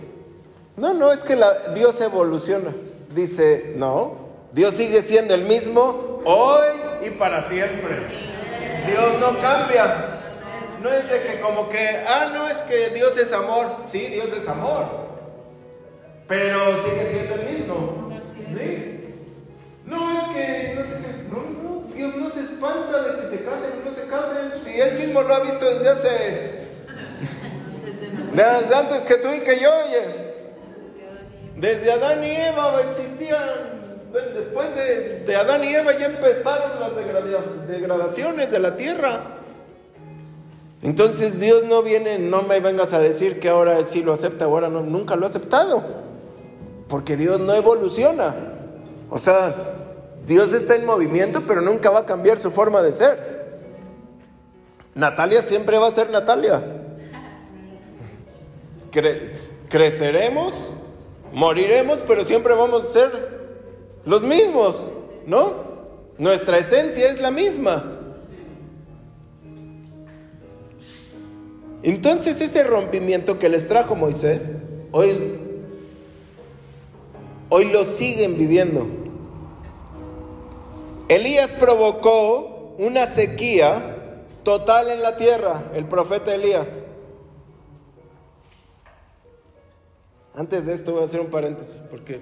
no, 0.79 0.93
no, 0.93 1.11
es 1.11 1.23
que 1.23 1.35
la, 1.35 1.73
Dios 1.73 1.99
evoluciona. 2.01 2.69
Dice, 3.13 3.73
no, 3.75 4.15
Dios 4.53 4.73
sigue 4.73 5.01
siendo 5.01 5.33
el 5.33 5.43
mismo 5.43 6.21
hoy 6.25 6.67
y 7.05 7.09
para 7.11 7.47
siempre. 7.49 7.97
Dios 8.87 9.19
no 9.19 9.39
cambia. 9.39 10.15
No 10.81 10.89
es 10.89 11.09
de 11.09 11.21
que 11.21 11.41
como 11.41 11.69
que, 11.69 11.85
ah, 12.07 12.31
no, 12.33 12.47
es 12.49 12.59
que 12.59 12.89
Dios 12.89 13.17
es 13.17 13.33
amor. 13.33 13.67
Sí, 13.85 13.99
Dios 14.07 14.29
es 14.31 14.47
amor. 14.47 14.85
Pero 16.27 16.59
sigue 16.83 17.05
siendo 17.11 17.35
el 17.35 17.57
mismo. 17.57 18.09
No, 19.85 20.11
es 20.11 20.35
que, 20.35 20.75
no 20.77 20.83
sé 20.83 20.95
qué, 21.01 21.23
no, 21.29 21.37
no, 21.63 21.93
Dios 21.93 22.15
no 22.15 22.29
se 22.29 22.41
espanta 22.41 23.01
de 23.01 23.21
que 23.21 23.27
se 23.27 23.43
casen 23.43 23.71
o 23.81 23.89
no 23.89 23.95
se 23.95 24.03
casen. 24.03 24.61
Si 24.63 24.79
Él 24.79 24.99
mismo 24.99 25.23
lo 25.23 25.33
ha 25.33 25.39
visto 25.39 25.65
desde 25.65 25.89
hace 25.89 26.59
desde 28.31 28.75
antes 28.75 29.03
que 29.05 29.15
tú 29.15 29.33
y 29.33 29.39
que 29.39 29.59
yo, 29.59 29.69
oye. 29.85 30.28
Desde 31.59 31.91
Adán 31.91 32.23
y 32.23 32.31
Eva 32.31 32.81
existían. 32.87 33.79
Después 34.33 34.69
de, 34.75 35.35
Adán 35.35 35.63
y 35.63 35.75
Eva 35.75 35.97
ya 35.97 36.07
empezaron 36.07 36.79
las 36.79 36.91
degradaciones 37.67 38.49
de 38.49 38.59
la 38.59 38.75
tierra. 38.75 39.21
Entonces 40.81 41.39
Dios 41.39 41.65
no 41.65 41.83
viene, 41.83 42.17
no 42.17 42.41
me 42.43 42.59
vengas 42.61 42.93
a 42.93 42.99
decir 42.99 43.39
que 43.39 43.49
ahora 43.49 43.85
sí 43.85 44.01
lo 44.01 44.13
acepta, 44.13 44.45
ahora 44.45 44.69
no, 44.69 44.81
nunca 44.81 45.15
lo 45.15 45.25
ha 45.25 45.29
aceptado. 45.29 45.83
Porque 46.87 47.17
Dios 47.17 47.39
no 47.39 47.53
evoluciona. 47.53 48.33
O 49.09 49.19
sea, 49.19 49.53
Dios 50.25 50.53
está 50.53 50.75
en 50.75 50.85
movimiento, 50.85 51.43
pero 51.45 51.61
nunca 51.61 51.89
va 51.89 51.99
a 51.99 52.05
cambiar 52.05 52.39
su 52.39 52.51
forma 52.51 52.81
de 52.81 52.93
ser. 52.93 53.39
Natalia 54.95 55.41
siempre 55.41 55.77
va 55.77 55.87
a 55.87 55.91
ser 55.91 56.09
Natalia. 56.09 56.63
creceremos, 59.69 60.71
moriremos, 61.33 62.03
pero 62.07 62.23
siempre 62.25 62.53
vamos 62.53 62.81
a 62.81 62.89
ser 62.91 63.39
los 64.05 64.23
mismos, 64.23 64.91
¿no? 65.25 65.53
Nuestra 66.17 66.57
esencia 66.57 67.09
es 67.09 67.21
la 67.21 67.31
misma. 67.31 67.99
Entonces 71.81 72.41
ese 72.41 72.63
rompimiento 72.63 73.39
que 73.39 73.47
les 73.47 73.67
trajo 73.67 73.95
Moisés, 73.95 74.51
hoy, 74.91 75.39
hoy 77.49 77.65
lo 77.65 77.85
siguen 77.85 78.37
viviendo. 78.37 78.85
Elías 81.07 81.51
provocó 81.53 82.75
una 82.77 83.07
sequía 83.07 83.95
total 84.43 84.89
en 84.89 85.01
la 85.01 85.17
tierra, 85.17 85.63
el 85.73 85.85
profeta 85.85 86.35
Elías. 86.35 86.79
Antes 90.35 90.65
de 90.65 90.73
esto 90.73 90.93
voy 90.93 91.01
a 91.01 91.05
hacer 91.05 91.19
un 91.19 91.27
paréntesis 91.27 91.81
porque 91.89 92.19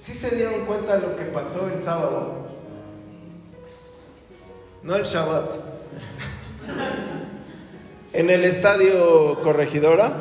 si 0.00 0.14
se 0.14 0.34
dieron 0.34 0.64
cuenta 0.66 0.96
de 0.96 1.08
lo 1.08 1.16
que 1.16 1.24
pasó 1.24 1.68
el 1.68 1.80
sábado? 1.80 2.46
No 4.82 4.96
el 4.96 5.04
Shabbat. 5.04 5.52
en 8.12 8.30
el 8.30 8.44
estadio 8.44 9.42
Corregidora. 9.42 10.12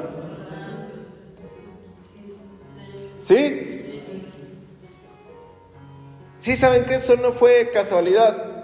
¿Sí? 3.20 4.02
¿Sí 6.38 6.56
saben 6.56 6.86
que 6.86 6.96
eso 6.96 7.16
no 7.18 7.32
fue 7.32 7.72
casualidad? 7.72 8.58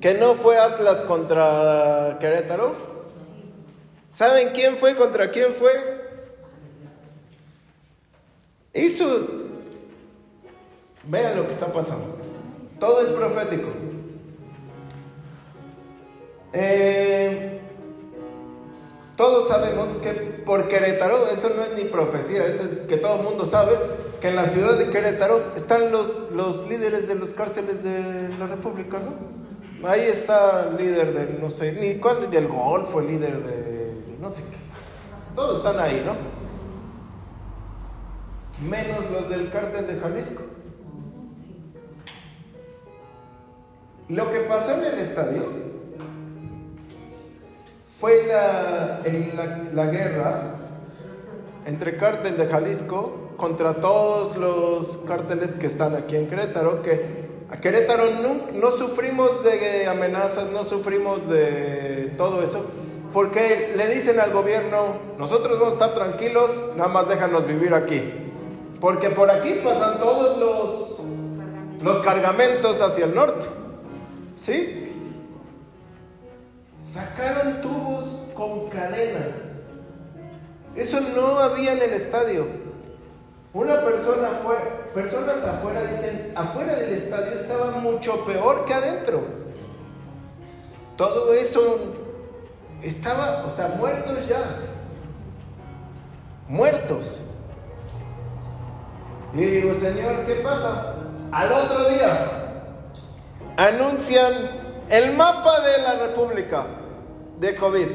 que 0.00 0.14
no 0.14 0.34
fue 0.34 0.58
Atlas 0.58 1.00
contra 1.02 2.18
Querétaro. 2.20 2.95
¿Saben 4.16 4.52
quién 4.54 4.78
fue 4.78 4.96
contra 4.96 5.30
quién 5.30 5.52
fue? 5.52 5.72
Hizo. 8.72 9.04
Vean 11.04 11.36
lo 11.36 11.46
que 11.46 11.52
está 11.52 11.66
pasando. 11.66 12.16
Todo 12.80 13.02
es 13.02 13.10
profético. 13.10 13.68
Eh, 16.54 17.60
todos 19.18 19.48
sabemos 19.48 19.90
que 20.02 20.12
por 20.46 20.66
Querétaro, 20.68 21.26
eso 21.28 21.50
no 21.54 21.64
es 21.64 21.74
ni 21.76 21.84
profecía, 21.84 22.46
eso 22.46 22.62
es 22.62 22.86
que 22.88 22.96
todo 22.96 23.16
el 23.16 23.22
mundo 23.22 23.44
sabe, 23.44 23.76
que 24.22 24.28
en 24.28 24.36
la 24.36 24.46
ciudad 24.46 24.78
de 24.78 24.88
Querétaro 24.88 25.52
están 25.56 25.92
los, 25.92 26.30
los 26.30 26.66
líderes 26.66 27.06
de 27.06 27.16
los 27.16 27.34
cárteles 27.34 27.84
de 27.84 28.30
la 28.38 28.46
República, 28.46 28.98
¿no? 28.98 29.86
Ahí 29.86 30.06
está 30.06 30.70
el 30.70 30.78
líder 30.78 31.12
de, 31.12 31.38
no 31.38 31.50
sé, 31.50 31.72
ni 31.72 31.96
cuál, 31.96 32.30
del 32.30 32.48
Golfo, 32.48 33.00
el 33.00 33.08
líder 33.08 33.42
de, 33.42 33.75
no 34.26 34.32
sé 34.32 34.42
qué. 34.42 34.56
Todos 35.36 35.58
están 35.58 35.78
ahí, 35.78 36.02
¿no? 36.04 36.16
Menos 38.68 39.08
los 39.12 39.28
del 39.28 39.50
cártel 39.52 39.86
de 39.86 40.00
Jalisco. 40.00 40.42
Lo 44.08 44.30
que 44.30 44.40
pasó 44.40 44.72
en 44.74 44.84
el 44.84 44.98
estadio 44.98 45.44
fue 48.00 48.26
la, 48.26 49.00
la, 49.72 49.86
guerra 49.86 50.54
entre 51.66 51.96
cártel 51.96 52.36
de 52.36 52.46
Jalisco 52.46 53.32
contra 53.36 53.74
todos 53.74 54.36
los 54.36 54.98
cárteles 54.98 55.54
que 55.54 55.66
están 55.66 55.94
aquí 55.94 56.16
en 56.16 56.28
Querétaro, 56.28 56.82
que 56.82 57.26
a 57.48 57.58
Querétaro 57.58 58.04
no, 58.54 58.70
sufrimos 58.72 59.44
de 59.44 59.86
amenazas, 59.86 60.50
no 60.50 60.64
sufrimos 60.64 61.28
de 61.28 62.14
todo 62.16 62.42
eso, 62.42 62.64
porque 63.12 63.72
le 63.76 63.88
dicen 63.88 64.20
al 64.20 64.32
gobierno, 64.32 64.96
nosotros 65.18 65.58
vamos 65.58 65.80
a 65.80 65.86
estar 65.86 65.94
tranquilos, 65.94 66.50
nada 66.76 66.88
más 66.88 67.08
déjanos 67.08 67.46
vivir 67.46 67.72
aquí. 67.74 68.02
Porque 68.80 69.10
por 69.10 69.30
aquí 69.30 69.60
pasan 69.64 69.98
todos 69.98 70.38
los, 70.38 71.82
los 71.82 72.04
cargamentos 72.04 72.80
hacia 72.80 73.06
el 73.06 73.14
norte. 73.14 73.46
¿Sí? 74.36 74.92
Sacaron 76.92 77.62
tubos 77.62 78.04
con 78.34 78.68
cadenas. 78.68 79.56
Eso 80.74 81.00
no 81.14 81.38
había 81.38 81.72
en 81.72 81.82
el 81.82 81.94
estadio. 81.94 82.46
Una 83.54 83.82
persona 83.82 84.40
fue, 84.42 84.56
personas 84.94 85.42
afuera 85.42 85.82
dicen, 85.84 86.32
afuera 86.34 86.74
del 86.74 86.92
estadio 86.92 87.32
estaba 87.32 87.70
mucho 87.70 88.24
peor 88.26 88.66
que 88.66 88.74
adentro. 88.74 89.22
Todo 90.98 91.32
eso 91.32 92.05
estaba, 92.82 93.44
o 93.46 93.50
sea, 93.50 93.68
muertos 93.68 94.28
ya. 94.28 94.38
Muertos. 96.48 97.22
Y 99.34 99.44
digo, 99.44 99.74
Señor, 99.74 100.24
¿qué 100.26 100.34
pasa? 100.36 100.94
Al 101.32 101.52
otro 101.52 101.88
día 101.90 102.36
anuncian 103.56 104.32
el 104.88 105.14
mapa 105.14 105.60
de 105.60 105.82
la 105.82 105.94
República 106.06 106.66
de 107.40 107.56
COVID. 107.56 107.86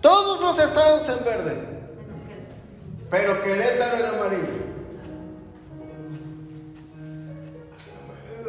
Todos 0.00 0.40
los 0.40 0.58
estados 0.58 1.08
en 1.08 1.24
verde. 1.24 1.74
Pero 3.10 3.42
Querétaro 3.42 3.96
en 3.96 4.14
amarillo. 4.14 4.64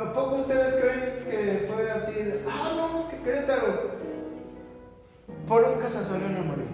¿A 0.01 0.13
poco 0.13 0.35
ustedes 0.35 0.73
creen 0.81 1.25
que 1.29 1.69
fue 1.71 1.91
así? 1.91 2.13
ah, 2.47 2.71
no, 2.75 2.99
es 2.99 3.05
que 3.05 3.17
Querétaro. 3.21 3.94
Por 5.47 5.63
un 5.63 5.79
casasoleo 5.79 6.27
en 6.27 6.37
amarillo. 6.37 6.65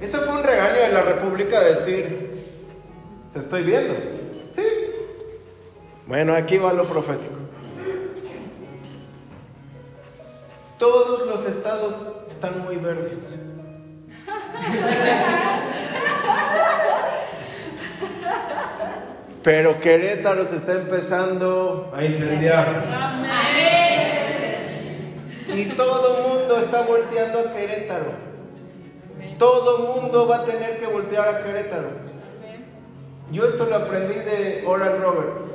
Eso 0.00 0.18
fue 0.18 0.36
un 0.36 0.44
regaño 0.44 0.80
de 0.80 0.92
la 0.92 1.02
República 1.02 1.60
decir, 1.60 2.44
te 3.32 3.40
estoy 3.40 3.62
viendo. 3.62 3.94
Sí. 4.52 4.62
Bueno, 6.06 6.34
aquí 6.34 6.58
va 6.58 6.72
lo 6.72 6.84
profético. 6.84 7.34
Todos 10.78 11.26
los 11.26 11.44
estados 11.46 11.94
están 12.28 12.60
muy 12.60 12.76
verdes. 12.76 13.34
Pero 19.42 19.80
Querétaro 19.80 20.46
se 20.46 20.56
está 20.56 20.74
empezando 20.74 21.92
a 21.96 22.04
incendiar. 22.04 23.77
Y 25.58 25.64
todo 25.70 26.28
mundo 26.28 26.56
está 26.58 26.82
volteando 26.82 27.40
a 27.40 27.50
Querétaro. 27.50 28.12
Todo 29.40 29.78
mundo 29.92 30.28
va 30.28 30.36
a 30.36 30.44
tener 30.44 30.78
que 30.78 30.86
voltear 30.86 31.28
a 31.28 31.42
Querétaro. 31.42 31.88
Yo 33.32 33.44
esto 33.44 33.66
lo 33.66 33.74
aprendí 33.74 34.14
de 34.14 34.62
Oral 34.64 35.02
Roberts. 35.02 35.46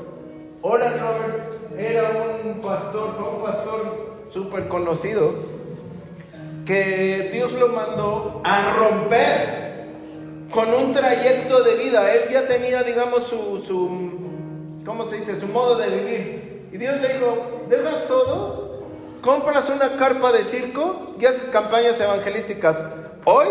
Oral 0.61 0.99
Roberts 0.99 1.43
era 1.77 2.39
un 2.43 2.59
pastor, 2.59 3.15
fue 3.17 3.29
un 3.29 3.43
pastor 3.43 4.13
súper 4.29 4.67
conocido, 4.67 5.35
que 6.65 7.29
Dios 7.31 7.53
lo 7.53 7.69
mandó 7.69 8.41
a 8.43 8.73
romper 8.73 9.87
con 10.51 10.73
un 10.73 10.91
trayecto 10.91 11.63
de 11.63 11.75
vida. 11.75 12.13
Él 12.13 12.23
ya 12.29 12.45
tenía, 12.45 12.83
digamos, 12.83 13.23
su, 13.23 13.63
su, 13.65 14.83
¿cómo 14.85 15.05
se 15.05 15.19
dice? 15.19 15.39
Su 15.39 15.47
modo 15.47 15.77
de 15.77 15.87
vivir. 15.87 16.69
Y 16.73 16.77
Dios 16.77 16.99
le 16.99 17.13
dijo, 17.13 17.65
dejas 17.69 18.05
todo, 18.07 18.72
compras 19.23 19.69
una 19.69 19.95
carpa 19.95 20.31
de 20.33 20.43
circo 20.43 21.15
y 21.19 21.25
haces 21.25 21.47
campañas 21.47 21.99
evangelísticas. 21.99 22.83
Hoy 23.23 23.47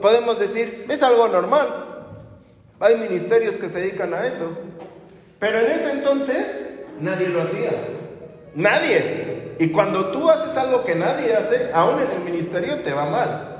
podemos 0.00 0.38
decir, 0.38 0.86
es 0.88 1.02
algo 1.02 1.26
normal. 1.28 1.86
Hay 2.78 2.96
ministerios 2.96 3.56
que 3.56 3.70
se 3.70 3.80
dedican 3.80 4.12
a 4.12 4.26
eso. 4.26 4.44
Pero 5.40 5.58
en 5.60 5.70
ese 5.72 5.92
entonces 5.92 6.68
nadie 7.00 7.30
lo 7.30 7.42
hacía. 7.42 7.70
Nadie. 8.54 9.56
Y 9.58 9.70
cuando 9.70 10.12
tú 10.12 10.30
haces 10.30 10.56
algo 10.58 10.84
que 10.84 10.94
nadie 10.94 11.34
hace, 11.34 11.70
aún 11.72 12.00
en 12.00 12.10
el 12.10 12.20
ministerio 12.20 12.82
te 12.82 12.92
va 12.92 13.06
mal. 13.06 13.50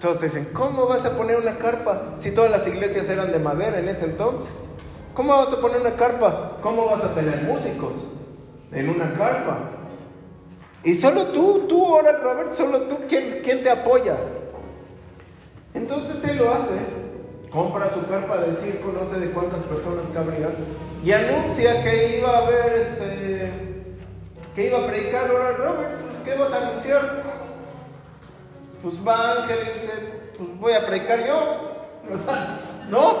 Todos 0.00 0.20
te 0.20 0.26
dicen, 0.26 0.48
¿cómo 0.52 0.86
vas 0.86 1.04
a 1.04 1.16
poner 1.16 1.38
una 1.38 1.58
carpa 1.58 2.14
si 2.16 2.30
todas 2.30 2.52
las 2.52 2.66
iglesias 2.68 3.08
eran 3.08 3.32
de 3.32 3.40
madera 3.40 3.80
en 3.80 3.88
ese 3.88 4.04
entonces? 4.04 4.66
¿Cómo 5.12 5.36
vas 5.36 5.52
a 5.52 5.60
poner 5.60 5.80
una 5.80 5.96
carpa? 5.96 6.58
¿Cómo 6.60 6.86
vas 6.86 7.02
a 7.02 7.14
tener 7.14 7.42
músicos 7.42 7.92
en 8.70 8.90
una 8.90 9.12
carpa? 9.14 9.75
Y 10.86 10.94
solo 10.94 11.26
tú, 11.26 11.66
tú, 11.68 11.84
ahora 11.84 12.12
Robert, 12.12 12.52
solo 12.52 12.82
tú, 12.82 12.96
¿quién, 13.08 13.40
quién 13.42 13.64
te 13.64 13.68
apoya? 13.70 14.16
Entonces 15.74 16.22
él 16.30 16.38
lo 16.38 16.54
hace, 16.54 16.78
compra 17.50 17.92
su 17.92 18.06
carpa 18.06 18.38
de 18.38 18.54
circo, 18.54 18.92
no 18.92 19.10
sé 19.10 19.18
de 19.18 19.32
cuántas 19.32 19.64
personas 19.64 20.06
cabrían, 20.14 20.52
y 21.04 21.10
anuncia 21.10 21.82
que 21.82 22.18
iba 22.18 22.30
a 22.30 22.46
haber 22.46 22.72
este, 22.74 23.52
que 24.54 24.66
iba 24.68 24.78
a 24.78 24.86
predicar 24.86 25.28
ahora 25.28 25.56
Robert. 25.56 25.96
¿Qué 26.24 26.34
vas 26.36 26.52
a 26.52 26.68
anunciar? 26.68 27.36
pues 28.80 28.94
va 29.04 29.42
Ángel 29.42 29.58
y 29.62 29.80
dice, 29.80 29.92
pues 30.38 30.60
voy 30.60 30.72
a 30.72 30.86
predicar 30.86 31.26
yo. 31.26 31.76
¿no? 32.88 33.16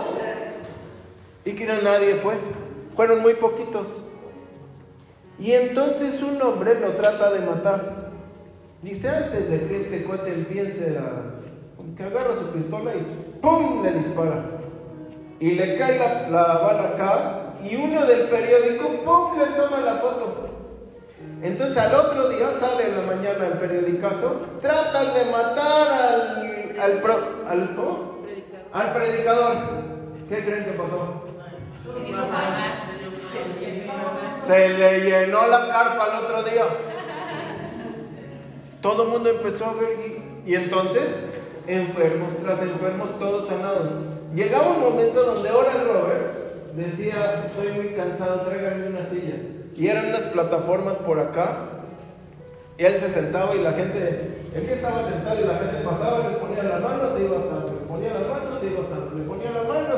Y 1.44 1.50
que 1.52 1.66
no 1.66 1.82
nadie 1.82 2.14
fue. 2.14 2.38
Fueron 2.94 3.22
muy 3.22 3.34
poquitos. 3.34 3.88
Y 5.38 5.52
entonces 5.52 6.22
un 6.22 6.40
hombre 6.40 6.80
lo 6.80 6.92
trata 6.92 7.30
de 7.32 7.40
matar. 7.40 8.10
Dice, 8.82 9.08
antes 9.08 9.50
de 9.50 9.66
que 9.66 9.76
este 9.76 10.04
cuate 10.04 10.32
empiece 10.32 10.98
a... 10.98 11.94
que 11.96 12.02
agarra 12.02 12.34
su 12.34 12.46
pistola 12.52 12.92
y 12.94 13.38
¡pum! 13.40 13.82
le 13.82 13.92
dispara. 13.92 14.44
Y 15.38 15.52
le 15.52 15.76
cae 15.76 15.98
la, 15.98 16.30
la 16.30 16.58
bala 16.58 16.82
acá 16.94 17.40
y 17.68 17.76
uno 17.76 18.06
del 18.06 18.28
periódico 18.28 18.88
¡pum! 19.04 19.38
le 19.38 19.46
toma 19.60 19.80
la 19.80 19.94
foto. 19.96 20.48
Entonces 21.42 21.76
al 21.76 21.94
otro 21.94 22.28
día 22.30 22.48
sale 22.58 22.88
en 22.88 22.96
la 22.96 23.02
mañana 23.14 23.46
el 23.46 23.58
periodicazo, 23.58 24.40
tratan 24.62 25.06
de 25.14 25.30
matar 25.30 25.88
al, 25.92 26.76
al, 26.80 27.02
al, 27.46 27.76
al 28.72 28.92
predicador. 28.92 29.52
¿Qué 30.28 30.44
creen 30.44 30.64
que 30.64 30.72
pasó? 30.72 31.24
Se 34.38 34.68
le 34.68 35.00
llenó 35.00 35.46
la 35.48 35.68
carpa 35.68 36.04
al 36.04 36.24
otro 36.24 36.42
día. 36.44 36.64
Todo 38.80 39.04
el 39.04 39.08
mundo 39.08 39.30
empezó 39.30 39.66
a 39.66 39.74
ver 39.74 39.98
y, 40.46 40.54
entonces 40.54 41.08
enfermos 41.66 42.28
tras 42.42 42.62
enfermos, 42.62 43.18
todos 43.18 43.48
sanados. 43.48 43.88
Llegaba 44.34 44.68
un 44.72 44.80
momento 44.80 45.24
donde 45.24 45.50
Oral 45.50 45.88
Roberts 45.88 46.30
decía, 46.76 47.42
estoy 47.44 47.72
muy 47.72 47.94
cansado, 47.94 48.42
tráiganme 48.42 48.88
una 48.88 49.04
silla. 49.04 49.34
Y 49.74 49.88
eran 49.88 50.06
unas 50.06 50.22
plataformas 50.24 50.96
por 50.96 51.18
acá. 51.18 51.70
Y 52.78 52.84
él 52.84 53.00
se 53.00 53.08
sentaba 53.08 53.54
y 53.54 53.62
la 53.62 53.72
gente, 53.72 54.42
él 54.54 54.68
estaba 54.68 55.02
sentado 55.02 55.40
y 55.40 55.44
la 55.44 55.54
gente 55.54 55.82
pasaba, 55.82 56.28
les 56.28 56.38
ponía 56.38 56.62
la 56.62 56.78
mano, 56.78 57.10
se 57.16 57.24
iba 57.24 57.40
sano, 57.40 57.70
le 57.72 57.86
ponía 57.88 58.12
la 58.12 58.20
mano, 58.20 58.60
se 58.60 58.66
iba 58.66 58.84
sano, 58.84 59.10
le 59.16 59.24
ponía 59.24 59.50
la 59.50 59.62
mano, 59.62 59.95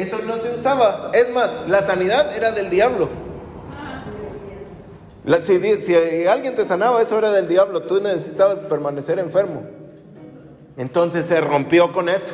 Eso 0.00 0.18
no 0.26 0.38
se 0.38 0.50
usaba. 0.54 1.10
Es 1.12 1.30
más, 1.30 1.68
la 1.68 1.82
sanidad 1.82 2.34
era 2.34 2.52
del 2.52 2.70
diablo. 2.70 3.10
si, 5.40 5.80
si 5.80 6.26
alguien 6.26 6.54
te 6.54 6.64
sanaba, 6.64 7.02
eso 7.02 7.18
era 7.18 7.30
del 7.32 7.46
diablo. 7.46 7.82
Tú 7.82 8.00
necesitabas 8.00 8.60
permanecer 8.60 9.18
enfermo. 9.18 9.62
Entonces 10.78 11.26
se 11.26 11.38
rompió 11.42 11.92
con 11.92 12.08
eso. 12.08 12.32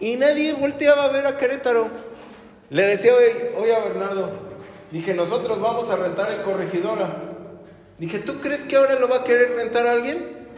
Y 0.00 0.16
nadie 0.16 0.54
volteaba 0.54 1.04
a 1.04 1.08
ver 1.08 1.26
a 1.26 1.36
Querétaro. 1.36 1.88
Le 2.70 2.82
decía 2.84 3.12
hoy, 3.14 3.70
a 3.70 3.78
Bernardo, 3.80 4.30
dije, 4.90 5.12
nosotros 5.12 5.60
vamos 5.60 5.90
a 5.90 5.96
rentar 5.96 6.32
el 6.32 6.40
corregidora. 6.42 7.14
Dije, 7.98 8.20
¿tú 8.20 8.40
crees 8.40 8.64
que 8.64 8.76
ahora 8.76 8.94
lo 8.94 9.06
va 9.08 9.16
a 9.16 9.24
querer 9.24 9.54
rentar 9.54 9.86
alguien? 9.86 10.48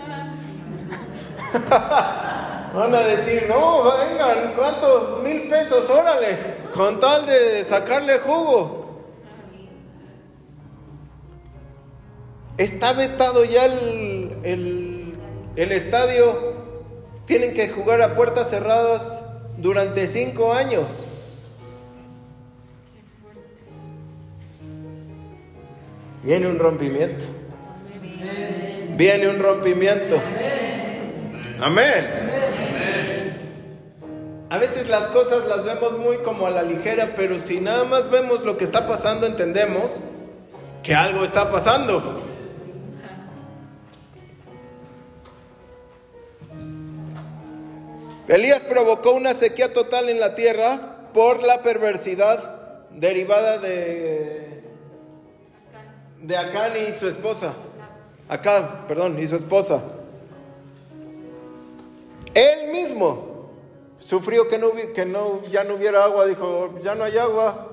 Van 2.74 2.94
a 2.94 3.00
decir, 3.00 3.46
no, 3.48 3.85
vengan, 3.85 4.54
¿cuánto? 4.56 5.20
Mil 5.24 5.48
pesos, 5.48 5.90
órale, 5.90 6.38
con 6.72 7.00
tal 7.00 7.26
de 7.26 7.64
sacarle 7.64 8.18
jugo. 8.18 8.80
Está 12.56 12.92
vetado 12.92 13.44
ya 13.44 13.64
el, 13.64 15.18
el 15.56 15.72
estadio. 15.72 16.61
Tienen 17.26 17.54
que 17.54 17.68
jugar 17.68 18.02
a 18.02 18.14
puertas 18.14 18.50
cerradas 18.50 19.18
durante 19.56 20.06
cinco 20.06 20.52
años. 20.52 20.87
Viene 26.22 26.48
un 26.48 26.59
rompimiento. 26.59 27.24
Viene 28.96 29.28
un 29.28 29.38
rompimiento. 29.38 30.20
Amén. 31.61 32.30
A 34.51 34.59
veces 34.59 34.89
las 34.89 35.07
cosas 35.09 35.47
las 35.47 35.65
vemos 35.65 35.97
muy 35.97 36.19
como 36.19 36.45
a 36.45 36.51
la 36.51 36.65
ligera, 36.65 37.15
pero 37.15 37.39
si 37.39 37.61
nada 37.61 37.85
más 37.85 38.11
vemos 38.11 38.45
lo 38.45 38.59
que 38.59 38.65
está 38.65 38.85
pasando, 38.85 39.25
entendemos 39.25 40.01
que 40.83 40.93
algo 40.93 41.23
está 41.23 41.49
pasando. 41.53 42.03
Elías 48.27 48.63
provocó 48.65 49.13
una 49.13 49.35
sequía 49.35 49.73
total 49.73 50.09
en 50.09 50.19
la 50.19 50.35
tierra 50.35 50.99
por 51.15 51.45
la 51.45 51.63
perversidad 51.63 52.89
derivada 52.91 53.59
de, 53.59 54.65
de 56.23 56.37
Acán 56.37 56.73
y 56.77 56.93
su 56.99 57.07
esposa. 57.07 57.55
Acá, 58.29 58.85
perdón, 58.89 59.17
y 59.23 59.29
su 59.29 59.37
esposa. 59.37 59.81
Él 62.35 62.73
mismo 62.73 63.30
sufrió 64.01 64.49
que, 64.49 64.59
no, 64.59 64.73
que 64.73 65.07
no, 65.07 65.41
ya 65.43 65.63
no 65.63 65.75
hubiera 65.75 66.03
agua, 66.05 66.27
dijo, 66.27 66.75
ya 66.83 66.97
no 66.97 67.05
hay 67.05 67.17
agua. 67.17 67.69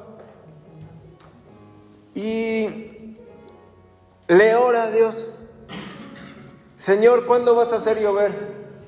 Y 2.13 3.15
le 4.27 4.55
ora 4.55 4.83
a 4.83 4.91
Dios, 4.91 5.29
Señor, 6.77 7.25
¿cuándo 7.25 7.55
vas 7.55 7.73
a 7.73 7.77
hacer 7.77 7.99
llover? 7.99 8.31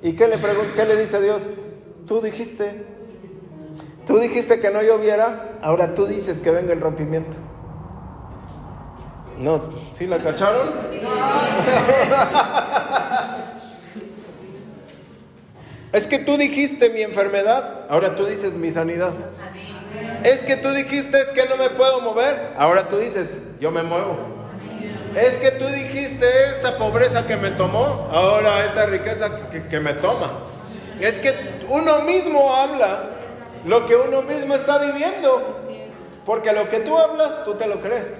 ¿Y 0.03 0.13
qué 0.13 0.27
le, 0.27 0.37
qué 0.75 0.85
le 0.85 0.95
dice 0.95 1.19
Dios? 1.21 1.41
Tú 2.05 2.21
dijiste, 2.21 2.85
tú 4.05 4.19
dijiste 4.19 4.59
que 4.59 4.69
no 4.69 4.81
lloviera, 4.81 5.57
ahora 5.61 5.95
tú 5.95 6.05
dices 6.05 6.39
que 6.39 6.51
venga 6.51 6.73
el 6.73 6.81
rompimiento. 6.81 7.37
No, 9.39 9.59
¿sí 9.91 10.05
la 10.05 10.21
cacharon? 10.21 10.69
Es 15.91 16.05
que 16.05 16.19
tú 16.19 16.37
dijiste 16.37 16.89
mi 16.91 17.01
enfermedad, 17.01 17.85
ahora 17.89 18.15
tú 18.15 18.25
dices 18.25 18.53
mi 18.53 18.71
sanidad. 18.71 19.13
Es 20.23 20.39
que 20.41 20.55
tú 20.57 20.69
dijiste 20.69 21.19
es 21.19 21.29
que 21.29 21.47
no 21.47 21.57
me 21.57 21.69
puedo 21.69 22.01
mover, 22.01 22.53
ahora 22.57 22.87
tú 22.89 22.97
dices 22.97 23.29
yo 23.59 23.71
me 23.71 23.81
muevo. 23.83 24.17
Es 25.15 25.37
que 25.37 25.51
tú 25.51 25.65
dijiste 25.65 26.25
esta 26.51 26.77
pobreza 26.77 27.25
que 27.25 27.35
me 27.35 27.49
tomó, 27.51 28.07
ahora 28.11 28.63
esta 28.63 28.85
riqueza 28.85 29.31
que, 29.69 29.79
me 29.79 29.93
toma. 29.93 30.31
Es 30.99 31.17
que 31.17 31.33
uno 31.69 32.01
mismo 32.01 32.53
habla 32.53 33.09
lo 33.65 33.87
que 33.87 33.95
uno 33.95 34.21
mismo 34.21 34.53
está 34.53 34.77
viviendo. 34.77 35.57
Porque 36.25 36.53
lo 36.53 36.69
que 36.69 36.81
tú 36.81 36.95
hablas, 36.95 37.43
tú 37.43 37.55
te 37.55 37.65
lo 37.65 37.81
crees. 37.81 38.17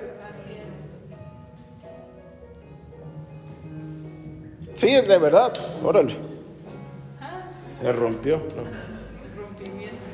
Sí, 4.74 4.96
es 4.96 5.08
de 5.08 5.18
verdad. 5.20 5.54
Órale. 5.84 6.29
Se 7.82 7.92
rompió. 7.94 8.42
Rompimiento. 9.38 10.10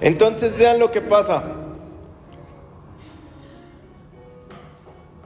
Entonces 0.00 0.56
vean 0.56 0.78
lo 0.78 0.90
que 0.92 1.00
pasa. 1.00 1.42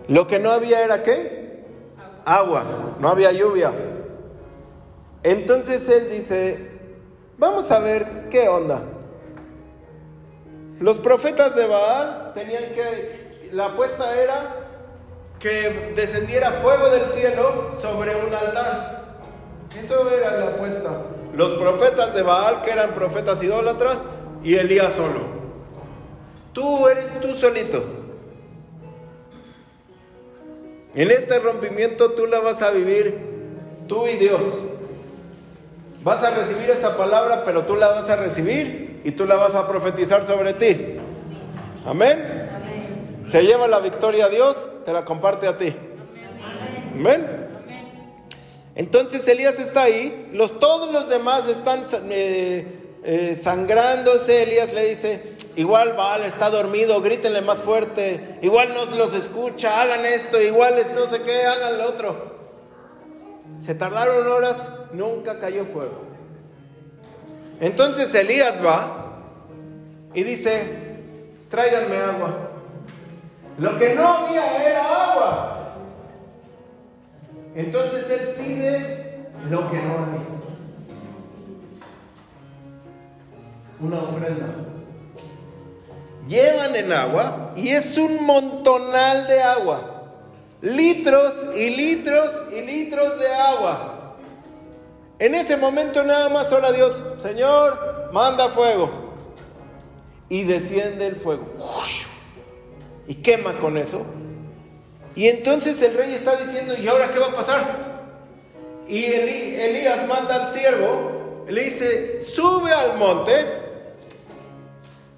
Lo 0.08 0.26
que 0.26 0.38
no 0.38 0.50
había 0.50 0.82
era 0.82 1.02
qué? 1.02 1.64
Agua, 2.24 2.96
no 2.98 3.08
había 3.08 3.30
lluvia. 3.32 3.72
Entonces 5.22 5.88
él 5.88 6.08
dice, 6.10 6.70
vamos 7.36 7.70
a 7.70 7.78
ver 7.80 8.28
qué 8.30 8.48
onda. 8.48 8.82
Los 10.80 10.98
profetas 10.98 11.54
de 11.54 11.66
Baal 11.66 12.32
tenían 12.32 12.64
que, 12.72 13.50
la 13.52 13.66
apuesta 13.66 14.18
era 14.18 14.56
que 15.38 15.92
descendiera 15.94 16.52
fuego 16.52 16.88
del 16.88 17.06
cielo 17.06 17.72
sobre 17.78 18.16
un 18.16 18.34
altar. 18.34 19.18
Eso 19.78 20.10
era 20.10 20.38
la 20.38 20.46
apuesta. 20.46 20.90
Los 21.34 21.52
profetas 21.58 22.14
de 22.14 22.22
Baal, 22.22 22.62
que 22.62 22.70
eran 22.70 22.94
profetas 22.94 23.42
idólatras, 23.42 24.04
y 24.42 24.54
Elías 24.56 24.94
solo. 24.94 25.20
Tú 26.54 26.88
eres 26.88 27.12
tú 27.20 27.34
solito. 27.34 27.84
En 30.94 31.10
este 31.10 31.38
rompimiento 31.40 32.12
tú 32.12 32.26
la 32.26 32.40
vas 32.40 32.62
a 32.62 32.70
vivir 32.70 33.18
tú 33.86 34.06
y 34.06 34.16
Dios. 34.16 34.40
Vas 36.02 36.24
a 36.24 36.34
recibir 36.34 36.70
esta 36.70 36.96
palabra, 36.96 37.42
pero 37.44 37.66
tú 37.66 37.76
la 37.76 37.88
vas 37.88 38.08
a 38.08 38.16
recibir 38.16 38.89
y 39.04 39.12
tú 39.12 39.26
la 39.26 39.36
vas 39.36 39.54
a 39.54 39.68
profetizar 39.68 40.24
sobre 40.24 40.54
ti. 40.54 40.96
Amén. 41.86 42.50
Se 43.26 43.42
lleva 43.42 43.68
la 43.68 43.80
victoria 43.80 44.26
a 44.26 44.28
Dios, 44.28 44.66
te 44.84 44.92
la 44.92 45.04
comparte 45.04 45.46
a 45.46 45.56
ti. 45.56 45.74
Amén. 46.94 47.40
Entonces 48.74 49.26
Elías 49.28 49.58
está 49.58 49.82
ahí, 49.82 50.30
los, 50.32 50.58
todos 50.58 50.92
los 50.92 51.08
demás 51.08 51.48
están 51.48 51.82
eh, 52.10 52.96
eh, 53.02 53.38
sangrándose, 53.40 54.44
Elías 54.44 54.72
le 54.72 54.88
dice, 54.88 55.36
igual 55.56 55.94
Baal 55.94 56.22
está 56.22 56.50
dormido, 56.50 57.00
grítenle 57.00 57.42
más 57.42 57.62
fuerte, 57.62 58.38
igual 58.42 58.72
no 58.74 58.84
los 58.96 59.12
escucha, 59.12 59.82
hagan 59.82 60.06
esto, 60.06 60.40
igual 60.40 60.78
es 60.78 60.90
no 60.92 61.06
sé 61.06 61.22
qué, 61.22 61.42
hagan 61.42 61.78
lo 61.78 61.88
otro. 61.88 62.40
Se 63.58 63.74
tardaron 63.74 64.26
horas, 64.26 64.66
nunca 64.92 65.38
cayó 65.40 65.66
fuego. 65.66 66.09
Entonces 67.60 68.14
Elías 68.14 68.54
va 68.64 69.00
y 70.14 70.22
dice, 70.22 70.64
tráiganme 71.50 71.96
agua. 71.96 72.50
Lo 73.58 73.78
que 73.78 73.94
no 73.94 74.08
había 74.08 74.66
era 74.66 75.12
agua. 75.12 75.74
Entonces 77.54 78.10
él 78.10 78.28
pide 78.42 79.26
lo 79.50 79.70
que 79.70 79.76
no 79.76 79.92
hay. 79.92 80.26
Una 83.80 84.02
ofrenda. 84.02 84.46
Llevan 86.28 86.76
el 86.76 86.92
agua 86.92 87.52
y 87.56 87.68
es 87.68 87.98
un 87.98 88.24
montonal 88.24 89.26
de 89.26 89.42
agua. 89.42 90.12
Litros 90.62 91.46
y 91.56 91.70
litros 91.70 92.30
y 92.52 92.62
litros 92.62 93.18
de 93.18 93.28
agua. 93.34 93.99
En 95.20 95.34
ese 95.34 95.58
momento 95.58 96.02
nada 96.02 96.30
más 96.30 96.50
ora 96.50 96.72
Dios, 96.72 96.98
Señor, 97.18 98.10
manda 98.10 98.48
fuego. 98.48 98.90
Y 100.30 100.44
desciende 100.44 101.06
el 101.06 101.16
fuego. 101.16 101.46
Y 103.06 103.16
quema 103.16 103.58
con 103.58 103.76
eso. 103.76 104.06
Y 105.14 105.28
entonces 105.28 105.80
el 105.82 105.94
rey 105.94 106.14
está 106.14 106.36
diciendo, 106.36 106.74
¿y 106.74 106.88
ahora 106.88 107.10
qué 107.12 107.18
va 107.18 107.26
a 107.26 107.34
pasar? 107.34 107.60
Y 108.88 109.04
Elías 109.04 110.08
manda 110.08 110.36
al 110.36 110.48
siervo, 110.48 111.44
le 111.46 111.64
dice, 111.64 112.20
sube 112.22 112.72
al 112.72 112.96
monte 112.96 113.44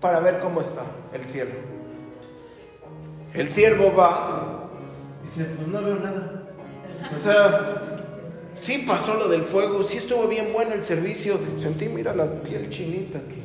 para 0.01 0.19
ver 0.19 0.41
cómo 0.41 0.63
está 0.63 0.83
el 1.13 1.25
cielo. 1.27 1.53
El 3.35 3.53
siervo 3.53 3.95
va, 3.95 4.69
y 5.21 5.27
dice, 5.27 5.45
pues 5.45 5.69
no 5.69 5.81
veo 5.81 5.95
nada. 5.95 6.43
O 7.15 7.19
sea, 7.21 8.02
Sí 8.55 8.85
pasó 8.87 9.15
lo 9.15 9.29
del 9.29 9.43
fuego, 9.43 9.83
sí 9.85 9.97
estuvo 9.97 10.29
bien 10.29 10.53
bueno 10.53 10.75
el 10.75 10.85
servicio. 10.85 11.39
Sentí, 11.59 11.89
mira 11.89 12.15
la 12.15 12.27
piel 12.27 12.69
chinita 12.71 13.19
aquí. 13.19 13.43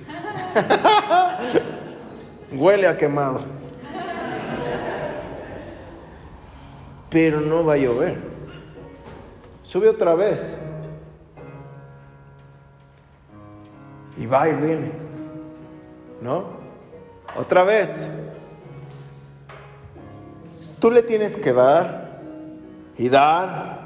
Huele 2.55 2.87
a 2.87 2.97
quemado. 2.97 3.41
Pero 7.09 7.39
no 7.39 7.65
va 7.65 7.73
a 7.73 7.77
llover. 7.77 8.17
Sube 9.63 9.89
otra 9.89 10.13
vez. 10.13 10.57
Y 14.17 14.25
va 14.25 14.49
y 14.49 14.53
viene. 14.55 14.91
¿No? 16.21 16.45
Otra 17.37 17.63
vez. 17.63 18.07
Tú 20.79 20.91
le 20.91 21.01
tienes 21.01 21.37
que 21.37 21.53
dar 21.53 22.19
y 22.97 23.09
dar 23.09 23.76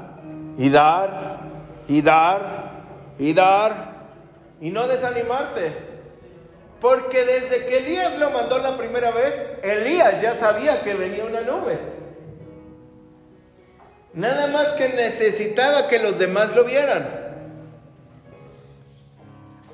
y 0.58 0.70
dar, 0.70 1.40
y 1.88 2.02
dar, 2.02 2.70
y 3.18 3.32
dar, 3.32 3.92
y 4.60 4.70
no 4.70 4.86
desanimarte. 4.86 5.72
Porque 6.80 7.24
desde 7.24 7.66
que 7.66 7.78
Elías 7.78 8.18
lo 8.18 8.30
mandó 8.30 8.58
la 8.58 8.76
primera 8.76 9.12
vez, 9.12 9.40
Elías 9.62 10.20
ya 10.20 10.34
sabía 10.34 10.82
que 10.82 10.94
venía 10.94 11.24
una 11.24 11.42
nube. 11.42 11.78
Nada 14.14 14.48
más 14.48 14.66
que 14.70 14.88
necesitaba 14.90 15.86
que 15.86 15.98
los 15.98 16.18
demás 16.18 16.54
lo 16.54 16.64
vieran. 16.64 17.22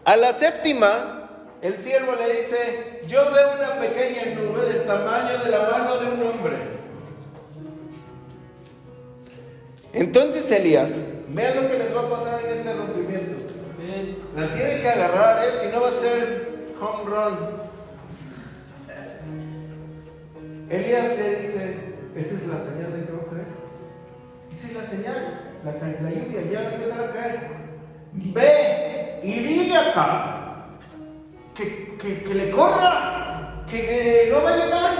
A 0.04 0.16
la 0.16 0.32
séptima, 0.32 1.28
el 1.60 1.78
siervo 1.78 2.14
le 2.14 2.40
dice, 2.40 3.02
yo 3.06 3.30
veo 3.32 3.54
una 3.56 3.80
pequeña 3.80 4.26
nube 4.34 4.66
del 4.66 4.84
tamaño 4.84 5.38
de 5.38 5.50
la 5.50 5.60
mano 5.70 5.96
de 5.96 6.06
un 6.06 6.22
hombre. 6.22 6.77
Entonces 9.92 10.50
Elías, 10.50 10.90
vean 11.28 11.62
lo 11.62 11.68
que 11.68 11.78
les 11.78 11.94
va 11.94 12.00
a 12.00 12.10
pasar 12.10 12.40
en 12.44 12.58
este 12.58 12.74
rompimiento. 12.74 13.44
La 14.36 14.54
tiene 14.54 14.80
que 14.80 14.88
agarrar, 14.88 15.44
¿eh? 15.44 15.50
si 15.60 15.74
no 15.74 15.80
va 15.80 15.88
a 15.88 15.92
ser 15.92 16.66
home 16.80 17.10
run. 17.10 17.68
Elías 20.70 21.18
le 21.18 21.36
dice, 21.36 21.76
esa 22.14 22.34
es 22.34 22.46
la 22.46 22.58
señal 22.58 22.92
de 22.92 23.06
que 23.06 23.12
a 23.12 23.30
caer. 23.30 23.46
Esa 24.52 24.66
es 24.66 24.74
la 24.74 24.82
señal, 24.82 25.56
la, 25.64 25.72
la 25.72 26.10
lluvia 26.10 26.42
ya 26.52 26.60
va 26.60 26.68
a 26.68 26.74
empezar 26.74 27.04
a 27.04 27.12
caer. 27.12 27.48
Ve 28.12 29.20
y 29.22 29.32
dile 29.32 29.76
acá 29.76 30.66
que, 31.54 31.96
que, 31.96 32.34
le 32.34 32.50
corra, 32.50 33.64
que, 33.68 33.80
que 33.80 34.28
no 34.30 34.42
va 34.42 34.52
a 34.52 34.56
llegar. 34.56 34.92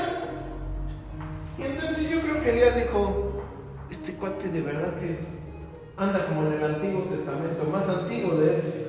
Y 1.59 1.63
entonces 1.63 2.11
yo 2.11 2.21
creo 2.21 2.43
que 2.43 2.51
Elías 2.51 2.77
dijo, 2.77 3.28
este 3.91 4.13
cuate 4.15 4.49
de 4.49 4.61
verdad 4.61 4.95
que 5.01 5.19
anda 5.97 6.25
como 6.27 6.47
en 6.47 6.55
el 6.55 6.65
Antiguo 6.65 7.03
Testamento, 7.05 7.65
más 7.73 7.89
antiguo 7.89 8.37
de 8.37 8.57
ese. 8.57 8.87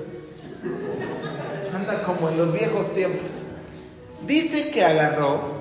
Anda 1.74 2.04
como 2.04 2.30
en 2.30 2.38
los 2.38 2.54
viejos 2.54 2.94
tiempos. 2.94 3.46
Dice 4.26 4.70
que 4.70 4.84
agarró, 4.84 5.60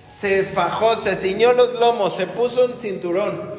se 0.00 0.44
fajó, 0.44 0.96
se 0.96 1.14
ciñó 1.14 1.52
los 1.52 1.74
lomos, 1.74 2.14
se 2.14 2.26
puso 2.26 2.66
un 2.66 2.76
cinturón. 2.76 3.54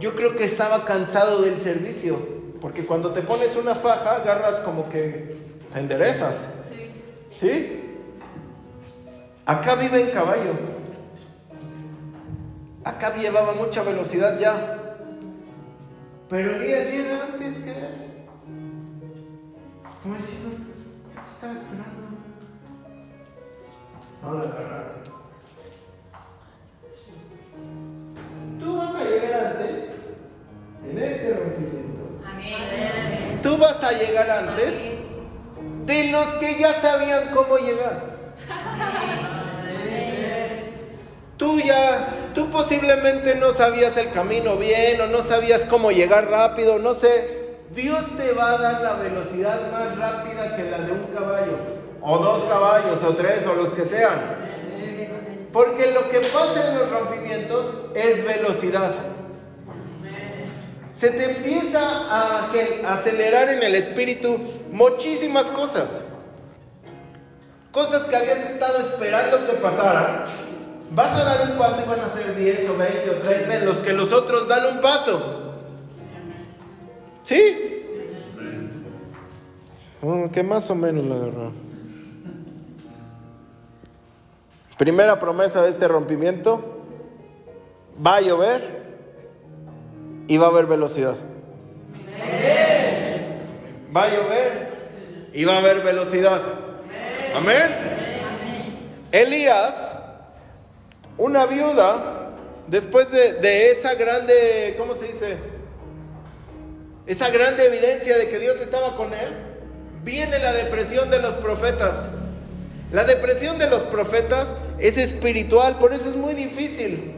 Yo 0.00 0.14
creo 0.14 0.34
que 0.34 0.44
estaba 0.44 0.84
cansado 0.84 1.42
del 1.42 1.60
servicio, 1.60 2.18
porque 2.60 2.84
cuando 2.84 3.12
te 3.12 3.22
pones 3.22 3.54
una 3.56 3.74
faja, 3.74 4.16
agarras 4.16 4.56
como 4.60 4.88
que 4.88 5.36
enderezas. 5.74 6.46
¿Sí? 7.38 7.80
Acá 9.44 9.74
vive 9.74 10.00
en 10.00 10.10
caballo. 10.10 10.79
Acá 12.90 13.14
llevaba 13.14 13.52
mucha 13.54 13.84
velocidad 13.84 14.36
ya. 14.40 14.76
Pero 16.28 16.56
Elías 16.56 16.90
llega 16.90 17.22
antes 17.22 17.58
que 17.58 17.70
él. 17.70 18.26
Como 20.02 20.16
diciendo, 20.16 20.56
¿qué 21.08 21.14
te 21.14 21.30
estaba 21.30 21.52
esperando? 21.52 22.02
No 24.22 24.32
lo 24.32 24.38
agarraron. 24.40 25.00
Tú 28.58 28.76
vas 28.76 28.94
a 28.96 29.04
llegar 29.04 29.46
antes 29.46 29.98
en 30.84 30.98
este 30.98 31.34
rompimiento. 31.34 32.20
Amén. 32.28 33.40
Tú 33.40 33.56
vas 33.56 33.84
a 33.84 33.92
llegar 33.92 34.30
antes 34.30 34.84
de 35.86 36.10
los 36.10 36.26
que 36.34 36.58
ya 36.58 36.72
sabían 36.72 37.30
cómo 37.32 37.56
llegar. 37.56 38.10
Tú 41.38 41.58
ya 41.58 42.19
tú 42.34 42.50
posiblemente 42.50 43.34
no 43.36 43.52
sabías 43.52 43.96
el 43.96 44.10
camino 44.10 44.56
bien 44.56 45.00
o 45.00 45.06
no 45.06 45.22
sabías 45.22 45.64
cómo 45.64 45.90
llegar 45.90 46.28
rápido, 46.30 46.78
no 46.78 46.94
sé. 46.94 47.40
Dios 47.74 48.04
te 48.16 48.32
va 48.32 48.52
a 48.52 48.58
dar 48.58 48.82
la 48.82 48.94
velocidad 48.94 49.70
más 49.70 49.96
rápida 49.96 50.56
que 50.56 50.64
la 50.64 50.78
de 50.78 50.92
un 50.92 51.06
caballo, 51.14 51.56
o 52.02 52.18
dos 52.18 52.44
caballos, 52.44 53.02
o 53.02 53.14
tres, 53.14 53.46
o 53.46 53.54
los 53.54 53.72
que 53.74 53.84
sean. 53.84 54.18
Porque 55.52 55.92
lo 55.92 56.08
que 56.10 56.20
pasa 56.20 56.68
en 56.68 56.78
los 56.78 56.90
rompimientos 56.90 57.66
es 57.94 58.24
velocidad. 58.24 58.92
Se 60.92 61.10
te 61.10 61.36
empieza 61.36 61.80
a 61.80 62.50
acelerar 62.88 63.48
en 63.48 63.62
el 63.62 63.74
espíritu 63.74 64.38
muchísimas 64.70 65.48
cosas. 65.48 66.00
Cosas 67.72 68.02
que 68.02 68.16
habías 68.16 68.40
estado 68.40 68.80
esperando 68.80 69.46
que 69.46 69.52
pasaran 69.54 70.26
Vas 70.92 71.20
a 71.20 71.24
dar 71.24 71.50
un 71.50 71.58
paso 71.58 71.82
y 71.84 71.88
van 71.88 72.00
a 72.00 72.08
ser 72.08 72.34
10 72.34 72.70
o 72.70 72.76
20 72.76 73.10
o 73.10 73.14
30 73.22 73.56
en 73.58 73.64
los 73.64 73.76
que 73.78 73.92
los 73.92 74.12
otros 74.12 74.48
dan 74.48 74.74
un 74.74 74.80
paso. 74.80 75.20
¿Sí? 77.22 77.84
Que 80.32 80.42
más 80.42 80.68
o 80.70 80.74
menos 80.74 81.04
lo 81.04 81.14
agarró. 81.14 81.52
Primera 84.78 85.20
promesa 85.20 85.62
de 85.62 85.70
este 85.70 85.86
rompimiento. 85.86 86.78
Va 88.04 88.16
a 88.16 88.20
llover 88.22 88.80
y 90.26 90.38
va 90.38 90.46
a 90.46 90.50
haber 90.50 90.66
velocidad. 90.66 91.14
Va 93.94 94.04
a 94.04 94.08
llover 94.08 94.70
y 95.34 95.44
va 95.44 95.54
a 95.54 95.58
haber 95.58 95.82
velocidad. 95.82 96.40
Amén. 97.36 97.90
Elías 99.12 99.99
una 101.20 101.44
viuda, 101.44 102.30
después 102.66 103.10
de, 103.12 103.70
esa 103.72 103.94
grande, 103.94 104.74
¿cómo 104.78 104.94
se 104.94 105.08
dice? 105.08 105.36
Esa 107.06 107.28
grande 107.28 107.66
evidencia 107.66 108.16
de 108.16 108.30
que 108.30 108.38
Dios 108.38 108.58
estaba 108.62 108.96
con 108.96 109.12
él, 109.12 109.28
viene 110.02 110.38
la 110.38 110.54
depresión 110.54 111.10
de 111.10 111.20
los 111.20 111.36
profetas. 111.36 112.08
La 112.90 113.04
depresión 113.04 113.58
de 113.58 113.68
los 113.68 113.84
profetas 113.84 114.56
es 114.78 114.96
espiritual, 114.96 115.78
por 115.78 115.92
eso 115.92 116.08
es 116.08 116.16
muy 116.16 116.32
difícil. 116.32 117.12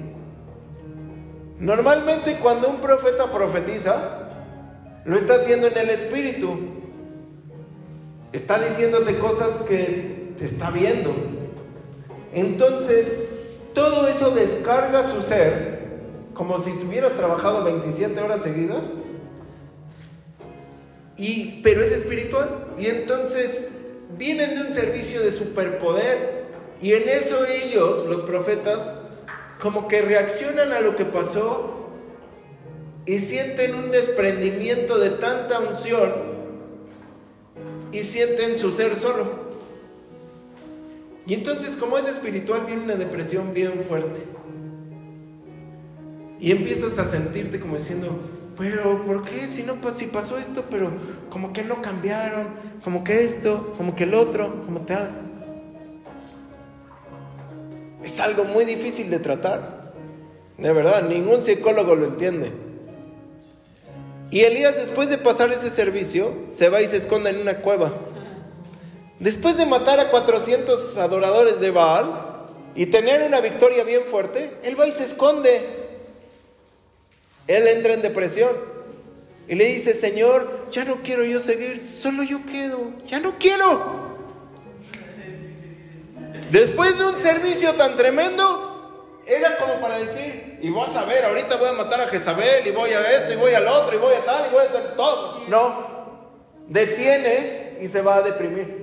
Normalmente 1.61 2.39
cuando 2.39 2.69
un 2.71 2.81
profeta 2.81 3.31
profetiza, 3.31 4.31
lo 5.05 5.17
está 5.17 5.35
haciendo 5.35 5.69
en 5.69 5.79
el 5.79 5.91
espíritu. 5.91 6.59
Está 8.33 8.59
diciéndote 8.59 9.17
cosas 9.19 9.63
que 9.69 10.33
te 10.39 10.45
está 10.45 10.71
viendo. 10.71 11.15
Entonces, 12.35 13.22
todo 13.75 14.07
eso 14.09 14.31
descarga 14.31 15.11
su 15.11 15.23
ser 15.23 15.83
como 16.35 16.61
si 16.61 16.73
tuvieras 16.73 17.13
trabajado 17.13 17.65
27 17.65 18.19
horas 18.21 18.43
seguidas. 18.43 18.85
Y, 21.17 21.61
pero 21.63 21.83
es 21.83 21.93
espiritual. 21.93 22.67
Y 22.79 22.87
entonces 22.87 23.69
vienen 24.17 24.55
de 24.55 24.63
un 24.63 24.73
servicio 24.73 25.21
de 25.21 25.33
superpoder. 25.33 26.43
Y 26.81 26.95
en 26.95 27.09
eso 27.09 27.45
ellos, 27.45 28.07
los 28.07 28.23
profetas, 28.23 28.91
como 29.61 29.87
que 29.89 30.03
reaccionan 30.03 30.73
a 30.73 30.81
lo 30.81 30.97
que 30.97 31.05
pasó 31.05 31.91
y 33.07 33.19
sienten 33.19 33.75
un 33.75 33.91
desprendimiento 33.91 34.99
de 34.99 35.11
tanta 35.11 35.61
unción 35.61 36.13
y 37.93 38.03
sienten 38.03 38.59
su 38.59 38.73
ser 38.73 38.97
solo. 38.97 39.42
Y 41.27 41.35
entonces 41.35 41.77
como 41.77 41.99
es 41.99 42.09
espiritual 42.09 42.67
viene 42.67 42.83
una 42.83 42.97
depresión 42.97 43.55
bien 43.55 43.85
fuerte. 43.89 44.21
Y 46.41 46.51
empiezas 46.51 46.99
a 46.99 47.05
sentirte 47.05 47.61
como 47.61 47.77
diciendo, 47.77 48.19
pero 48.59 49.05
¿por 49.05 49.23
qué? 49.23 49.47
Si 49.47 49.63
no 49.63 49.77
pasó 49.77 50.39
esto, 50.39 50.65
pero 50.69 50.91
como 51.31 51.53
que 51.53 51.63
no 51.63 51.81
cambiaron, 51.81 52.49
como 52.83 53.05
que 53.05 53.23
esto, 53.23 53.75
como 53.77 53.95
que 53.95 54.05
el 54.05 54.15
otro, 54.15 54.65
como 54.65 54.81
tal. 54.81 55.11
Es 58.03 58.19
algo 58.19 58.45
muy 58.45 58.65
difícil 58.65 59.09
de 59.09 59.21
tratar. 59.21 59.93
De 60.59 60.73
verdad, 60.73 61.09
ningún 61.09 61.41
psicólogo 61.41 61.95
lo 61.95 62.07
entiende. 62.07 62.51
Y 64.31 64.41
Elías 64.41 64.77
después 64.77 65.09
de 65.09 65.19
pasar 65.19 65.53
ese 65.53 65.71
servicio, 65.71 66.33
se 66.49 66.69
va 66.69 66.81
y 66.81 66.87
se 66.87 66.97
esconde 66.97 67.31
en 67.31 67.41
una 67.41 67.59
cueva. 67.59 67.93
Después 69.23 69.57
de 69.57 69.67
matar 69.67 70.01
a 70.01 70.11
400 70.11 70.99
adoradores 70.99 71.61
de 71.61 71.71
Baal 71.71 72.11
y 72.75 72.87
tener 72.87 73.23
una 73.23 73.41
victoria 73.41 73.85
bien 73.85 74.03
fuerte, 74.11 74.51
él 74.65 74.79
va 74.79 74.89
y 74.89 74.91
se 74.91 75.05
esconde. 75.05 75.65
Él 77.47 77.69
entra 77.69 77.93
en 77.93 78.03
depresión 78.03 78.51
y 79.47 79.55
le 79.55 79.67
dice, 79.67 79.95
Señor, 79.95 80.67
ya 80.73 80.85
no 80.85 81.03
quiero 81.05 81.25
yo 81.25 81.39
seguir, 81.39 81.93
solo 81.95 82.25
yo 82.25 82.45
quedo, 82.47 82.95
ya 83.07 83.21
no 83.21 83.39
quiero. 83.39 84.11
Después 86.51 86.99
de 86.99 87.07
un 87.07 87.17
servicio 87.17 87.75
tan 87.75 87.97
tremendo, 87.97 89.21
era 89.25 89.57
como 89.57 89.81
para 89.81 89.99
decir, 90.01 90.59
y 90.61 90.69
vas 90.71 90.97
a 90.97 91.05
ver, 91.05 91.25
ahorita 91.27 91.59
voy 91.59 91.69
a 91.69 91.75
matar 91.75 92.01
a 92.01 92.09
Jezabel, 92.09 92.67
y 92.67 92.73
voy 92.73 92.91
a 92.91 93.19
esto, 93.19 93.33
y 93.33 93.37
voy 93.37 93.55
al 93.55 93.69
otro, 93.69 93.95
y 93.95 94.01
voy 94.01 94.15
a 94.17 94.25
tal, 94.25 94.47
y 94.51 94.53
voy 94.53 94.65
a 94.65 94.97
todo. 94.97 95.45
No, 95.47 96.27
detiene 96.67 97.79
y 97.81 97.87
se 97.87 98.03
va 98.03 98.17
a 98.17 98.23
deprimir. 98.23 98.82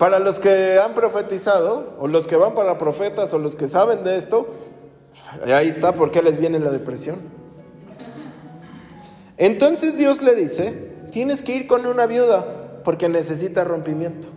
Para 0.00 0.18
los 0.18 0.38
que 0.38 0.80
han 0.82 0.94
profetizado, 0.94 1.94
o 1.98 2.08
los 2.08 2.26
que 2.26 2.34
van 2.34 2.54
para 2.54 2.78
profetas, 2.78 3.34
o 3.34 3.38
los 3.38 3.54
que 3.54 3.68
saben 3.68 4.02
de 4.02 4.16
esto, 4.16 4.48
ahí 5.44 5.68
está 5.68 5.92
por 5.92 6.10
qué 6.10 6.22
les 6.22 6.38
viene 6.38 6.58
la 6.58 6.70
depresión. 6.70 7.20
Entonces 9.36 9.98
Dios 9.98 10.22
le 10.22 10.34
dice, 10.34 10.72
tienes 11.12 11.42
que 11.42 11.52
ir 11.52 11.66
con 11.66 11.84
una 11.84 12.06
viuda 12.06 12.80
porque 12.82 13.10
necesita 13.10 13.62
rompimiento. 13.62 14.28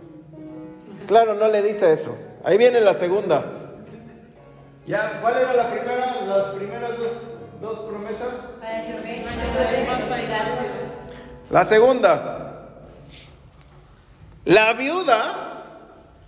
Claro, 1.06 1.32
no 1.32 1.48
le 1.48 1.62
dice 1.62 1.90
eso. 1.94 2.14
Ahí 2.44 2.58
viene 2.58 2.82
la 2.82 2.92
segunda. 2.92 3.42
¿Ya? 4.86 5.18
¿Cuál 5.22 5.38
era 5.38 5.54
la 5.54 5.70
primera? 5.70 6.26
Las 6.26 6.44
primeras 6.48 6.90
dos, 7.62 7.78
promesas. 7.88 8.50
La 11.48 11.64
segunda. 11.64 12.68
La 14.44 14.74
viuda 14.74 15.52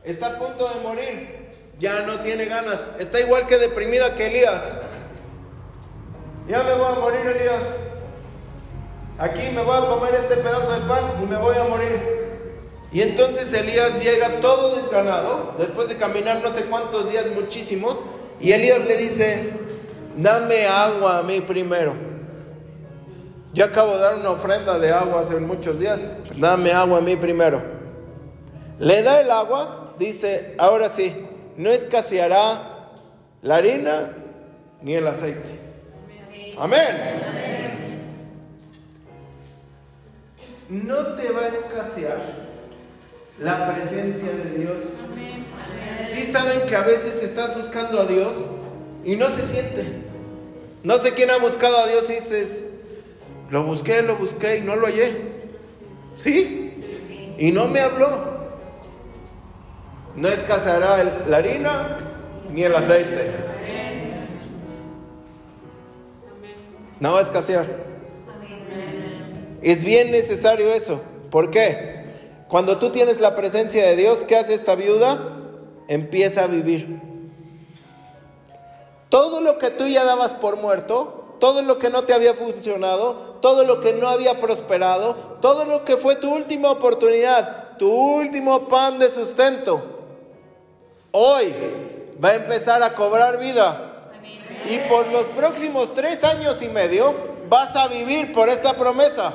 está 0.07 0.29
a 0.29 0.39
punto 0.39 0.69
de 0.69 0.81
morir, 0.81 1.47
ya 1.79 2.03
no 2.03 2.21
tiene 2.21 2.47
ganas, 2.47 2.87
está 2.99 3.21
igual 3.21 3.47
que 3.47 3.59
deprimida 3.59 4.15
que 4.15 4.29
Elías. 4.29 4.63
Ya 6.49 6.63
me 6.63 6.75
voy 6.75 6.87
a 6.87 7.01
morir, 7.01 7.27
Elías. 7.27 7.63
Aquí 9.19 9.51
me 9.53 9.63
voy 9.63 9.77
a 9.77 9.87
comer 9.87 10.15
este 10.15 10.37
pedazo 10.37 10.73
de 10.73 10.87
pan 10.87 11.03
y 11.23 11.27
me 11.27 11.37
voy 11.37 11.57
a 11.57 11.65
morir. 11.65 12.17
Y 12.93 13.03
entonces 13.03 13.53
Elías 13.53 14.01
llega 14.03 14.41
todo 14.41 14.77
desganado, 14.77 15.55
después 15.59 15.89
de 15.89 15.97
caminar 15.97 16.41
no 16.43 16.53
sé 16.53 16.65
cuántos 16.67 17.11
días, 17.11 17.27
muchísimos, 17.35 18.05
y 18.41 18.53
Elías 18.53 18.85
le 18.87 18.97
dice, 18.97 19.51
dame 20.17 20.67
agua 20.67 21.19
a 21.19 21.23
mí 21.23 21.41
primero. 21.41 21.95
Yo 23.53 23.65
acabo 23.65 23.95
de 23.95 24.03
dar 24.03 24.15
una 24.17 24.31
ofrenda 24.31 24.79
de 24.79 24.93
agua 24.93 25.21
hace 25.21 25.37
muchos 25.41 25.81
días, 25.81 25.99
dame 26.37 26.73
agua 26.73 26.99
a 26.99 27.01
mí 27.01 27.17
primero. 27.17 27.63
Le 28.79 29.03
da 29.03 29.21
el 29.21 29.31
agua 29.31 29.86
dice, 29.99 30.55
ahora 30.59 30.89
sí, 30.89 31.13
no 31.57 31.71
escaseará 31.71 32.91
la 33.43 33.57
harina 33.57 34.13
ni 34.83 34.95
el 34.95 35.07
aceite. 35.07 35.59
Amén. 36.59 36.81
No 40.69 41.15
te 41.15 41.31
va 41.31 41.43
a 41.43 41.49
escasear 41.49 42.47
la 43.39 43.75
presencia 43.75 44.33
de 44.33 44.59
Dios. 44.59 44.77
Si 46.07 46.25
saben 46.25 46.67
que 46.69 46.77
a 46.77 46.83
veces 46.83 47.23
estás 47.23 47.57
buscando 47.57 48.01
a 48.01 48.07
Dios 48.07 48.35
y 49.05 49.17
no 49.17 49.29
se 49.31 49.43
siente. 49.43 49.85
No 50.83 50.99
sé 50.99 51.13
quién 51.13 51.31
ha 51.31 51.39
buscado 51.39 51.77
a 51.79 51.87
Dios 51.87 52.09
y 52.11 52.15
dices, 52.15 52.65
lo 53.51 53.65
busqué, 53.65 54.03
lo 54.03 54.17
busqué 54.17 54.59
y 54.59 54.61
no 54.63 54.77
lo 54.77 54.87
hallé. 54.87 55.13
¿Sí? 56.17 57.35
Y 57.39 57.53
no 57.53 57.69
me 57.69 57.81
habló. 57.81 58.36
No 60.17 60.29
escaseará 60.29 61.25
la 61.29 61.37
harina 61.37 61.99
ni 62.51 62.63
el 62.63 62.75
aceite. 62.75 63.33
No 66.99 67.13
va 67.13 67.19
a 67.19 67.23
escasear. 67.23 67.67
Es 69.61 69.85
bien 69.85 70.11
necesario 70.11 70.73
eso. 70.73 71.01
¿Por 71.31 71.51
qué? 71.51 72.05
Cuando 72.49 72.79
tú 72.79 72.91
tienes 72.91 73.21
la 73.21 73.35
presencia 73.35 73.87
de 73.87 73.97
Dios, 73.97 74.25
¿qué 74.25 74.37
hace 74.37 74.55
esta 74.55 74.75
viuda? 74.75 75.19
Empieza 75.89 76.45
a 76.45 76.47
vivir. 76.47 77.01
Todo 79.11 79.41
lo 79.41 79.59
que 79.59 79.71
tú 79.71 79.87
ya 79.87 80.05
dabas 80.05 80.33
por 80.33 80.57
muerto, 80.57 81.37
todo 81.39 81.63
lo 81.63 81.79
que 81.79 81.91
no 81.91 82.05
te 82.05 82.15
había 82.15 82.35
funcionado, 82.35 83.37
todo 83.43 83.65
lo 83.65 83.81
que 83.81 83.93
no 83.93 84.09
había 84.09 84.41
prosperado, 84.41 85.15
todo 85.41 85.65
lo 85.65 85.85
que 85.85 85.97
fue 85.97 86.17
tu 86.17 86.33
última 86.35 86.71
oportunidad, 86.71 87.77
tu 87.77 87.91
último 87.91 88.69
pan 88.69 88.99
de 88.99 89.11
sustento, 89.11 89.96
hoy 91.13 91.55
va 92.23 92.31
a 92.31 92.35
empezar 92.35 92.83
a 92.83 92.95
cobrar 92.95 93.39
vida. 93.39 94.11
Y 94.69 94.79
por 94.89 95.07
los 95.09 95.29
próximos 95.29 95.95
tres 95.95 96.25
años 96.25 96.61
y 96.63 96.69
medio 96.69 97.15
vas 97.49 97.77
a 97.77 97.89
vivir 97.89 98.33
por 98.33 98.49
esta 98.49 98.75
promesa. 98.75 99.33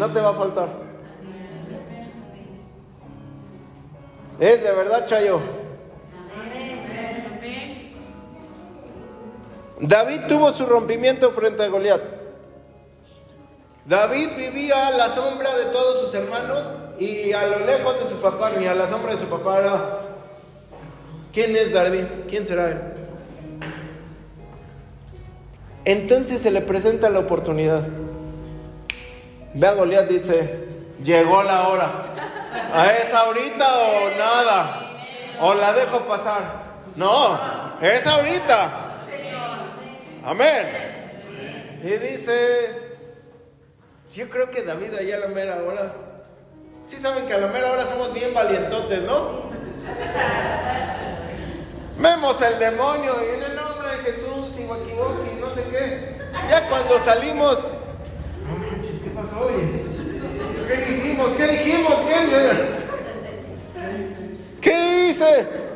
No 0.00 0.10
te 0.10 0.20
va 0.20 0.30
a 0.30 0.34
faltar. 0.34 0.68
Es 4.38 4.62
de 4.62 4.72
verdad, 4.72 5.04
Chayo. 5.04 5.59
David 9.80 10.20
tuvo 10.28 10.52
su 10.52 10.66
rompimiento 10.66 11.30
frente 11.32 11.62
a 11.62 11.68
Goliat. 11.68 12.00
David 13.86 14.28
vivía 14.36 14.88
a 14.88 14.90
la 14.90 15.08
sombra 15.08 15.56
de 15.56 15.66
todos 15.66 16.00
sus 16.00 16.14
hermanos 16.14 16.64
y 16.98 17.32
a 17.32 17.46
lo 17.46 17.64
lejos 17.64 17.98
de 17.98 18.10
su 18.10 18.16
papá, 18.16 18.50
ni 18.58 18.66
a 18.66 18.74
la 18.74 18.86
sombra 18.86 19.12
de 19.12 19.18
su 19.18 19.26
papá 19.26 19.58
era. 19.58 20.00
¿Quién 21.32 21.56
es 21.56 21.72
David? 21.72 22.04
¿Quién 22.28 22.44
será 22.44 22.68
él? 22.68 22.80
Entonces 25.84 26.42
se 26.42 26.50
le 26.50 26.60
presenta 26.60 27.08
la 27.08 27.20
oportunidad. 27.20 27.82
Ve 29.54 29.66
a 29.66 29.72
Goliat, 29.72 30.08
dice: 30.08 30.68
Llegó 31.02 31.42
la 31.42 31.68
hora. 31.68 31.90
¿A 32.72 32.86
¿Es 32.92 33.12
ahorita 33.14 33.66
o 33.66 34.18
nada? 34.18 34.80
¿O 35.40 35.54
la 35.54 35.72
dejo 35.72 36.00
pasar? 36.00 36.42
No, 36.96 37.40
es 37.80 38.06
ahorita. 38.06 38.89
Amén. 40.22 40.66
Y 41.82 41.88
dice, 41.88 42.68
yo 44.12 44.28
creo 44.28 44.50
que 44.50 44.62
David 44.62 44.94
allá 44.94 45.16
a 45.16 45.20
la 45.20 45.28
mera 45.28 45.62
hora, 45.62 45.94
sí 46.86 46.96
saben 46.96 47.26
que 47.26 47.32
a 47.32 47.38
la 47.38 47.46
mera 47.46 47.72
hora 47.72 47.86
somos 47.86 48.12
bien 48.12 48.34
valientotes, 48.34 49.02
¿no? 49.02 49.50
Vemos 51.96 52.42
el 52.42 52.58
demonio 52.58 53.14
y 53.22 53.36
en 53.36 53.42
el 53.50 53.56
nombre 53.56 53.88
de 53.90 53.96
Jesús 53.98 54.58
y 54.58 54.64
Wakiwoki, 54.64 55.40
no 55.40 55.54
sé 55.54 55.64
qué. 55.70 56.20
Ya 56.50 56.68
cuando 56.68 56.98
salimos, 57.00 57.72
no 58.46 58.56
manches, 58.58 59.00
¿qué 59.02 59.10
pasó 59.10 59.40
hoy? 59.46 59.86
¿Qué 60.68 60.92
hicimos? 60.92 61.28
¿Qué 61.36 61.46
dijimos? 61.46 61.94
¿Qué? 62.08 62.16
¿Qué 64.60 65.08
hice? 65.08 65.69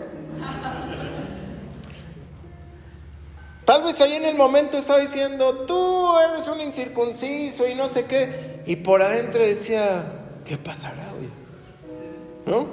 Tal 3.65 3.83
vez 3.83 4.01
ahí 4.01 4.15
en 4.15 4.27
el 4.27 4.37
momento 4.37 4.77
estaba 4.77 5.01
diciendo, 5.01 5.65
tú 5.67 6.19
eres 6.19 6.47
un 6.49 6.61
incircunciso 6.61 7.67
y 7.67 7.75
no 7.75 7.89
sé 7.89 8.05
qué. 8.05 8.62
Y 8.67 8.77
por 8.77 9.01
adentro 9.01 9.41
decía, 9.41 10.05
¿qué 10.45 10.59
pasará 10.59 11.12
hoy? 11.19 11.31
¿No? 12.45 12.67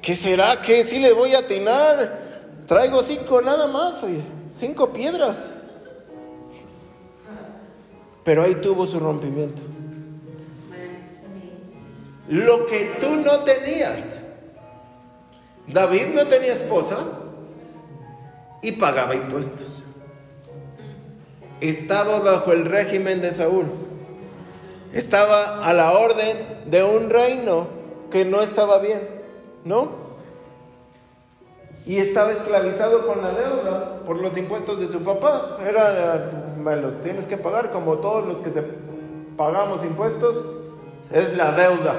¿Qué 0.00 0.16
será? 0.16 0.62
¿Qué 0.62 0.84
sí 0.84 0.98
le 0.98 1.12
voy 1.12 1.34
a 1.34 1.40
atinar? 1.40 2.28
Traigo 2.66 3.02
cinco 3.02 3.42
nada 3.42 3.66
más, 3.66 4.02
oye, 4.02 4.22
cinco 4.50 4.92
piedras. 4.92 5.48
Pero 8.24 8.44
ahí 8.44 8.54
tuvo 8.56 8.86
su 8.86 8.98
rompimiento. 8.98 9.62
Lo 12.28 12.66
que 12.66 12.96
tú 13.00 13.16
no 13.16 13.40
tenías. 13.40 14.20
David 15.66 16.08
no 16.14 16.26
tenía 16.26 16.52
esposa 16.52 16.96
y 18.62 18.72
pagaba 18.72 19.14
impuestos. 19.14 19.84
Estaba 21.60 22.20
bajo 22.20 22.52
el 22.52 22.64
régimen 22.64 23.20
de 23.20 23.32
Saúl. 23.32 23.66
Estaba 24.92 25.64
a 25.64 25.72
la 25.72 25.92
orden 25.92 26.36
de 26.66 26.82
un 26.84 27.10
reino 27.10 27.66
que 28.10 28.24
no 28.24 28.40
estaba 28.40 28.78
bien, 28.78 29.00
¿no? 29.64 30.08
y 31.88 31.96
estaba 31.96 32.32
esclavizado 32.32 33.06
con 33.06 33.22
la 33.22 33.30
deuda 33.30 34.00
por 34.04 34.20
los 34.20 34.36
impuestos 34.36 34.78
de 34.78 34.88
su 34.88 35.02
papá. 35.02 35.56
Era, 35.66 36.30
me 36.62 36.76
los 36.76 37.00
tienes 37.00 37.26
que 37.26 37.38
pagar 37.38 37.72
como 37.72 37.96
todos 37.96 38.26
los 38.26 38.36
que 38.38 38.50
se 38.50 38.62
pagamos 39.38 39.82
impuestos, 39.82 40.44
es 41.10 41.34
la 41.34 41.52
deuda 41.52 41.94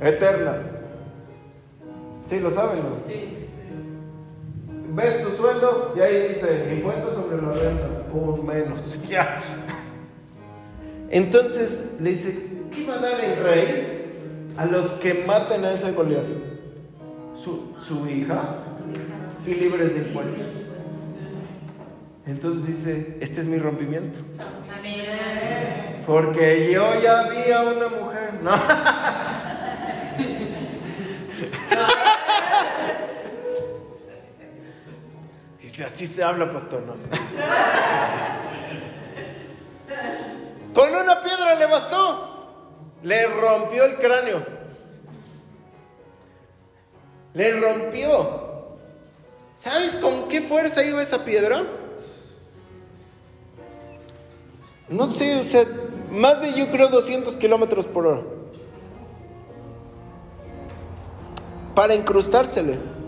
eterna. 0.00 0.56
¿Sí 2.26 2.40
lo 2.40 2.50
saben? 2.50 2.78
No? 2.78 2.98
Sí. 3.06 3.46
Ves 4.92 5.22
tu 5.22 5.36
sueldo 5.36 5.92
y 5.96 6.00
ahí 6.00 6.28
dice 6.30 6.74
impuestos 6.76 7.14
sobre 7.14 7.40
la 7.40 7.52
renta, 7.52 7.86
por 8.12 8.42
menos. 8.42 8.96
Ya. 9.08 9.40
Entonces 11.10 11.96
le 12.00 12.10
dice, 12.10 12.36
¿qué 12.70 12.86
va 12.86 12.94
a 12.94 12.98
dar 12.98 13.24
el 13.24 13.42
rey 13.42 14.52
a 14.56 14.64
los 14.66 14.92
que 14.92 15.24
maten 15.26 15.64
a 15.64 15.72
ese 15.72 15.90
Goliat? 15.90 16.22
Su, 17.34 17.74
su 17.80 18.08
hija, 18.08 18.64
y 19.46 19.54
libres 19.54 19.94
de 19.94 20.00
impuestos. 20.00 20.44
Entonces 22.26 22.66
dice, 22.68 23.18
este 23.20 23.40
es 23.40 23.46
mi 23.46 23.58
rompimiento. 23.58 24.20
Porque 26.06 26.70
yo 26.72 27.00
ya 27.02 27.28
vi 27.28 27.50
a 27.50 27.62
una 27.62 27.88
mujer. 27.88 28.34
No. 28.42 28.52
Así 35.84 36.06
se 36.06 36.22
habla, 36.22 36.52
pastor. 36.52 36.82
No. 36.82 36.94
Con 40.74 40.94
una 40.94 41.22
piedra 41.22 41.54
le 41.54 41.66
bastó. 41.66 42.28
Le 43.02 43.26
rompió 43.26 43.84
el 43.84 43.96
cráneo. 43.96 44.44
Le 47.34 47.60
rompió. 47.60 48.50
¿Sabes 49.56 49.96
con 49.96 50.28
qué 50.28 50.42
fuerza 50.42 50.84
iba 50.84 51.02
esa 51.02 51.24
piedra? 51.24 51.62
No 54.88 55.06
sé, 55.06 55.36
o 55.36 55.44
sea, 55.44 55.64
más 56.10 56.40
de 56.40 56.54
yo 56.54 56.68
creo 56.70 56.88
200 56.88 57.36
kilómetros 57.36 57.86
por 57.86 58.06
hora. 58.06 58.22
Para 61.74 61.94
incrustársele. 61.94 62.99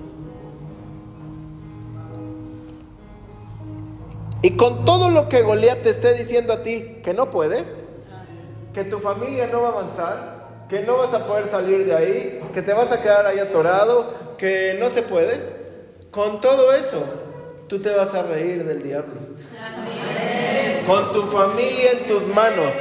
Y 4.43 4.57
con 4.57 4.85
todo 4.85 5.09
lo 5.09 5.29
que 5.29 5.43
Goliat 5.43 5.83
te 5.83 5.91
esté 5.91 6.15
diciendo 6.15 6.53
a 6.53 6.63
ti 6.65 7.01
que 7.05 7.15
no 7.15 7.31
puedes, 7.31 7.81
que 8.75 8.85
tu 8.85 8.99
familia 8.99 9.47
no 9.47 9.63
va 9.63 9.69
a 9.69 9.73
avanzar, 9.73 10.67
que 10.69 10.81
no 10.81 10.97
vas 10.99 11.15
a 11.15 11.25
poder 11.27 11.47
salir 11.47 11.85
de 11.85 11.95
ahí, 11.95 12.41
que 12.53 12.61
te 12.61 12.73
vas 12.73 12.91
a 12.91 13.01
quedar 13.01 13.25
ahí 13.25 13.39
atorado, 13.39 14.35
que 14.37 14.77
no 14.81 14.91
se 14.91 15.03
puede, 15.03 15.41
con 16.11 16.41
todo 16.41 16.73
eso, 16.73 17.05
tú 17.69 17.81
te 17.81 17.95
vas 17.95 18.13
a 18.15 18.23
reír 18.23 18.65
del 18.65 18.83
diablo. 18.83 19.15
Con 20.87 21.13
tu 21.13 21.23
familia 21.29 21.93
en 21.93 22.09
tus 22.09 22.27
manos. 22.27 22.75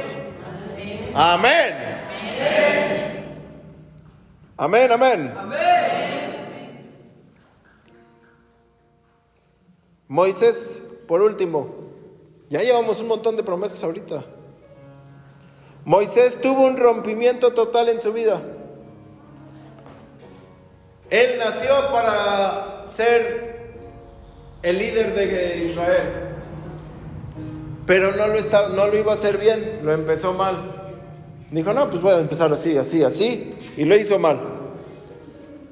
Amén. 1.14 1.74
Amén, 4.56 4.92
amén. 4.92 5.34
Moisés, 10.08 10.82
por 11.06 11.22
último, 11.22 11.68
ya 12.48 12.60
llevamos 12.60 13.00
un 13.00 13.08
montón 13.08 13.36
de 13.36 13.42
promesas 13.42 13.82
ahorita. 13.82 14.24
Moisés 15.84 16.40
tuvo 16.40 16.66
un 16.66 16.76
rompimiento 16.76 17.52
total 17.52 17.88
en 17.88 18.00
su 18.00 18.12
vida. 18.12 18.42
Él 21.10 21.38
nació 21.38 21.70
para 21.92 22.84
ser 22.84 23.72
el 24.62 24.78
líder 24.78 25.14
de 25.14 25.66
Israel, 25.70 26.08
pero 27.86 28.12
no 28.12 28.28
lo, 28.28 28.34
está, 28.34 28.68
no 28.68 28.86
lo 28.86 28.96
iba 28.96 29.12
a 29.12 29.14
hacer 29.14 29.38
bien, 29.38 29.80
lo 29.82 29.92
empezó 29.92 30.32
mal. 30.32 30.92
Dijo, 31.50 31.74
no, 31.74 31.90
pues 31.90 32.00
voy 32.00 32.12
a 32.12 32.18
empezar 32.18 32.50
así, 32.52 32.78
así, 32.78 33.02
así, 33.02 33.54
y 33.76 33.84
lo 33.84 33.96
hizo 33.96 34.18
mal. 34.18 34.40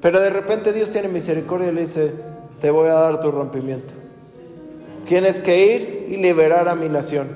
Pero 0.01 0.19
de 0.19 0.29
repente 0.29 0.73
Dios 0.73 0.91
tiene 0.91 1.07
misericordia 1.07 1.69
y 1.69 1.73
le 1.73 1.81
dice, 1.81 2.11
te 2.59 2.69
voy 2.69 2.89
a 2.89 2.93
dar 2.93 3.21
tu 3.21 3.31
rompimiento. 3.31 4.00
Tienes 5.05 5.39
que 5.39 5.65
ir 5.65 6.05
y 6.09 6.17
liberar 6.17 6.67
a 6.67 6.75
mi 6.75 6.89
nación. 6.89 7.29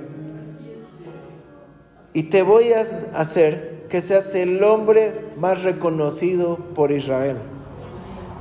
Y 2.13 2.23
te 2.23 2.43
voy 2.43 2.71
a 2.73 2.81
hacer 3.13 3.85
que 3.89 4.01
seas 4.01 4.33
el 4.35 4.63
hombre 4.63 5.25
más 5.37 5.63
reconocido 5.63 6.57
por 6.73 6.91
Israel 6.91 7.37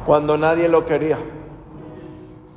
cuando 0.07 0.39
nadie 0.39 0.69
lo 0.69 0.87
quería. 0.87 1.19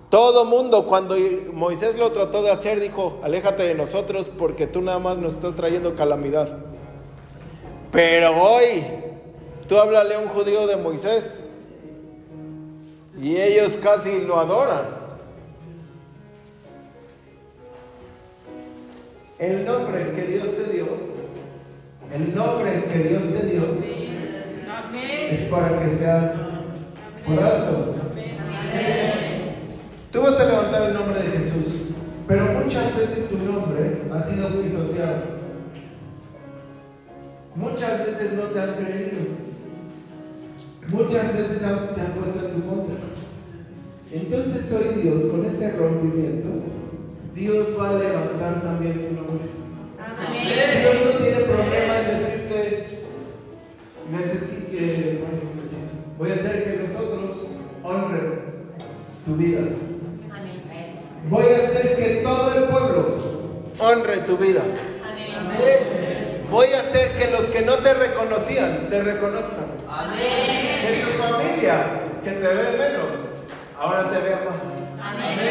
Todo 0.10 0.46
mundo, 0.46 0.86
cuando 0.86 1.16
Moisés 1.54 1.98
lo 1.98 2.12
trató 2.12 2.42
de 2.42 2.52
hacer, 2.52 2.80
dijo, 2.80 3.20
aléjate 3.24 3.64
de 3.64 3.76
nosotros 3.76 4.30
porque 4.38 4.66
tú 4.66 4.82
nada 4.82 5.00
más 5.00 5.18
nos 5.18 5.34
estás 5.34 5.56
trayendo 5.56 5.96
calamidad. 5.96 6.50
Pero 7.92 8.42
hoy, 8.42 8.84
tú 9.68 9.78
háblale 9.78 10.16
a 10.16 10.20
un 10.20 10.28
judío 10.28 10.66
de 10.68 10.78
Moisés 10.78 11.42
y 13.22 13.36
ellos 13.36 13.78
casi 13.82 14.22
lo 14.22 14.40
adoran. 14.40 15.07
El 19.40 19.66
nombre 19.66 20.14
que 20.16 20.24
Dios 20.24 20.48
te 20.56 20.74
dio, 20.74 20.88
el 22.12 22.34
nombre 22.34 22.86
que 22.92 23.10
Dios 23.10 23.22
te 23.22 23.46
dio, 23.46 23.64
es 25.30 25.42
para 25.42 25.80
que 25.80 25.90
sea 25.90 26.64
por 27.24 27.44
alto. 27.44 27.96
Tú 30.12 30.22
vas 30.22 30.40
a 30.40 30.46
levantar 30.46 30.88
el 30.88 30.94
nombre 30.96 31.20
de 31.20 31.38
Jesús, 31.38 31.66
pero 32.28 32.46
muchas 32.46 32.98
veces 32.98 33.30
tu 33.30 33.38
nombre 33.38 34.02
ha 34.12 34.20
sido 34.20 34.48
pisoteado. 34.60 35.38
Muchas 37.56 38.08
veces 38.08 38.34
no 38.34 38.44
te 38.44 38.60
han 38.60 38.74
creído. 38.74 39.48
Muchas 40.90 41.38
veces 41.38 41.60
se 41.60 41.66
han 41.66 41.78
puesto 41.78 42.48
en 42.48 42.54
tu 42.56 42.68
contra. 42.68 42.96
Entonces 44.12 44.72
hoy 44.72 45.02
Dios, 45.02 45.32
con 45.32 45.46
este 45.46 45.72
rompimiento, 45.74 46.50
Dios 47.38 47.68
va 47.80 47.92
a 47.92 47.94
levantar 47.94 48.62
también 48.64 48.94
tu 48.94 49.14
nombre. 49.14 49.46
Dios 50.82 50.96
no 51.06 51.12
tiene 51.24 51.40
problema 51.42 52.00
en 52.00 52.18
decirte, 52.18 52.88
necesite, 54.12 55.24
voy 56.18 56.32
a 56.32 56.34
hacer 56.34 56.64
que 56.64 56.88
nosotros 56.88 57.38
honren 57.84 58.40
tu 59.24 59.36
vida. 59.36 59.60
Voy 61.30 61.46
a 61.46 61.58
hacer 61.58 61.96
que 61.96 62.22
todo 62.24 62.56
el 62.56 62.64
pueblo 62.70 63.20
honre 63.78 64.18
tu 64.26 64.38
vida. 64.38 64.64
Voy 66.50 66.68
a 66.74 66.80
hacer 66.80 67.12
que 67.18 67.32
los 67.32 67.50
que 67.50 67.62
no 67.62 67.76
te 67.76 67.94
reconocían 67.94 68.90
te 68.90 69.00
reconozcan. 69.04 69.68
Que 70.18 71.04
tu 71.04 71.22
familia, 71.22 71.86
que 72.24 72.32
te 72.32 72.40
ve 72.40 72.78
menos, 72.80 73.14
ahora 73.78 74.10
te 74.10 74.22
vea 74.22 74.40
más. 74.50 74.62
Amén. 75.00 75.47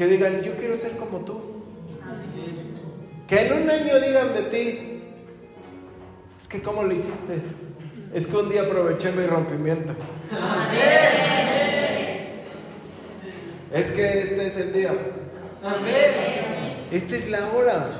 Que 0.00 0.06
digan, 0.06 0.40
yo 0.40 0.56
quiero 0.56 0.78
ser 0.78 0.92
como 0.92 1.18
tú. 1.26 1.38
Que 3.28 3.42
en 3.42 3.52
un 3.52 3.68
año 3.68 4.00
digan 4.00 4.32
de 4.32 4.42
ti, 4.44 5.02
es 6.40 6.48
que 6.48 6.62
¿cómo 6.62 6.84
lo 6.84 6.94
hiciste? 6.94 7.42
Es 8.14 8.26
que 8.26 8.34
un 8.34 8.48
día 8.48 8.62
aproveché 8.62 9.12
mi 9.12 9.26
rompimiento. 9.26 9.92
Es 13.74 13.90
que 13.90 14.22
este 14.22 14.46
es 14.46 14.56
el 14.56 14.72
día. 14.72 14.94
Esta 16.90 17.16
es 17.16 17.28
la 17.28 17.46
hora. 17.50 17.90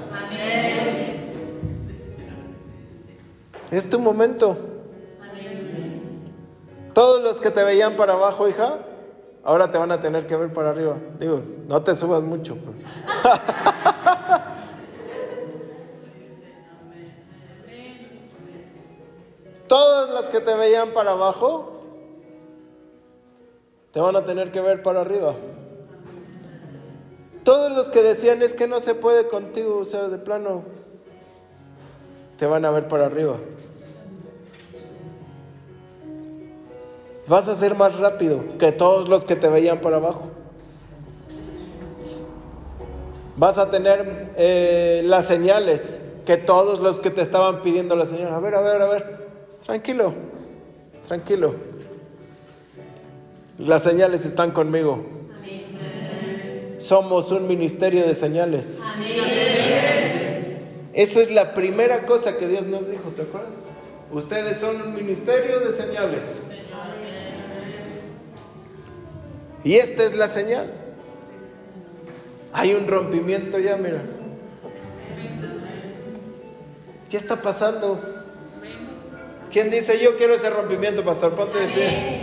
Es 3.70 3.90
tu 3.90 4.00
momento. 4.00 4.56
Todos 6.94 7.22
los 7.22 7.42
que 7.42 7.50
te 7.50 7.62
veían 7.62 7.94
para 7.96 8.14
abajo, 8.14 8.48
hija, 8.48 8.78
Ahora 9.42 9.70
te 9.70 9.78
van 9.78 9.90
a 9.90 10.00
tener 10.00 10.26
que 10.26 10.36
ver 10.36 10.52
para 10.52 10.68
arriba. 10.70 10.96
Digo, 11.18 11.40
no 11.66 11.82
te 11.82 11.96
subas 11.96 12.22
mucho. 12.22 12.56
Pues. 12.56 12.76
Todas 19.66 20.10
las 20.10 20.28
que 20.28 20.40
te 20.40 20.54
veían 20.56 20.90
para 20.90 21.12
abajo, 21.12 21.80
te 23.92 24.00
van 24.00 24.16
a 24.16 24.24
tener 24.24 24.50
que 24.50 24.60
ver 24.60 24.82
para 24.82 25.00
arriba. 25.00 25.34
Todos 27.44 27.72
los 27.72 27.88
que 27.88 28.02
decían 28.02 28.42
es 28.42 28.52
que 28.52 28.66
no 28.66 28.80
se 28.80 28.94
puede 28.94 29.28
contigo, 29.28 29.78
o 29.78 29.84
sea, 29.84 30.08
de 30.08 30.18
plano, 30.18 30.64
te 32.36 32.46
van 32.46 32.64
a 32.64 32.70
ver 32.70 32.88
para 32.88 33.06
arriba. 33.06 33.36
Vas 37.30 37.46
a 37.46 37.54
ser 37.54 37.76
más 37.76 37.96
rápido 37.96 38.42
que 38.58 38.72
todos 38.72 39.08
los 39.08 39.24
que 39.24 39.36
te 39.36 39.46
veían 39.46 39.80
para 39.80 39.98
abajo. 39.98 40.22
Vas 43.36 43.56
a 43.56 43.70
tener 43.70 44.32
eh, 44.36 45.02
las 45.04 45.26
señales 45.26 46.00
que 46.26 46.36
todos 46.36 46.80
los 46.80 46.98
que 46.98 47.10
te 47.10 47.22
estaban 47.22 47.62
pidiendo 47.62 47.94
la 47.94 48.06
señal. 48.06 48.34
A 48.34 48.40
ver, 48.40 48.56
a 48.56 48.60
ver, 48.62 48.82
a 48.82 48.86
ver. 48.88 49.28
Tranquilo, 49.64 50.12
tranquilo. 51.06 51.54
Las 53.58 53.84
señales 53.84 54.26
están 54.26 54.50
conmigo. 54.50 55.00
Somos 56.78 57.30
un 57.30 57.46
ministerio 57.46 58.08
de 58.08 58.16
señales. 58.16 58.80
Eso 60.94 61.20
es 61.20 61.30
la 61.30 61.54
primera 61.54 62.06
cosa 62.06 62.36
que 62.36 62.48
Dios 62.48 62.66
nos 62.66 62.90
dijo, 62.90 63.10
¿te 63.14 63.22
acuerdas? 63.22 63.52
Ustedes 64.10 64.58
son 64.58 64.82
un 64.82 64.94
ministerio 64.96 65.60
de 65.60 65.72
señales. 65.72 66.40
Y 69.64 69.74
esta 69.74 70.04
es 70.04 70.16
la 70.16 70.28
señal. 70.28 70.70
Hay 72.52 72.74
un 72.74 72.88
rompimiento 72.88 73.58
ya, 73.58 73.76
mira. 73.76 74.02
¿Qué 77.08 77.16
está 77.16 77.36
pasando? 77.36 78.00
¿Quién 79.52 79.70
dice 79.70 80.00
yo 80.00 80.16
quiero 80.16 80.34
ese 80.34 80.48
rompimiento, 80.50 81.04
pastor? 81.04 81.34
Ponte 81.34 81.58
de 81.58 81.66
pie. 81.68 82.19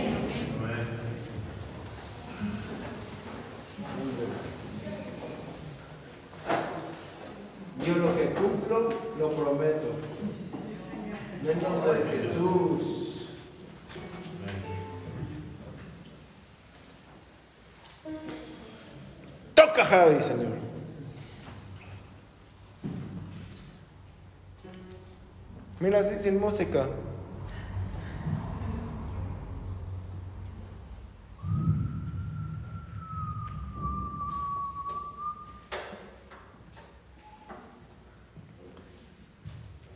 Así 25.98 26.16
sin 26.18 26.40
música. 26.40 26.86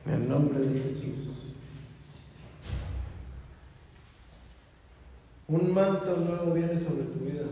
En 0.07 0.13
el 0.13 0.29
nombre 0.29 0.59
de 0.59 0.81
Jesús. 0.81 1.13
Un 5.47 5.73
manto 5.73 6.17
nuevo 6.17 6.53
viene 6.53 6.79
sobre 6.79 7.05
tu 7.05 7.21
vida. 7.21 7.45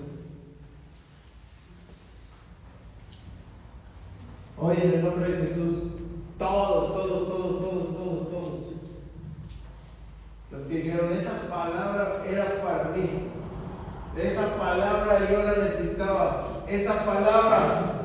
Hoy 4.59 4.77
en 4.83 4.93
el 4.95 5.05
nombre 5.05 5.33
de 5.33 5.47
Jesús, 5.47 5.91
todos, 6.39 6.95
todos, 6.95 7.29
todos, 7.29 7.61
todos, 7.61 7.97
todos, 7.97 8.31
todos, 8.31 8.61
los 10.51 10.67
que 10.67 10.75
dijeron, 10.75 11.13
esa 11.13 11.49
palabra 11.51 12.25
era 12.27 12.63
para 12.63 12.85
mí, 12.97 13.29
esa 14.17 14.57
palabra 14.57 15.31
yo 15.31 15.43
la 15.43 15.63
necesitaba, 15.63 16.65
esa 16.67 17.05
palabra 17.05 18.03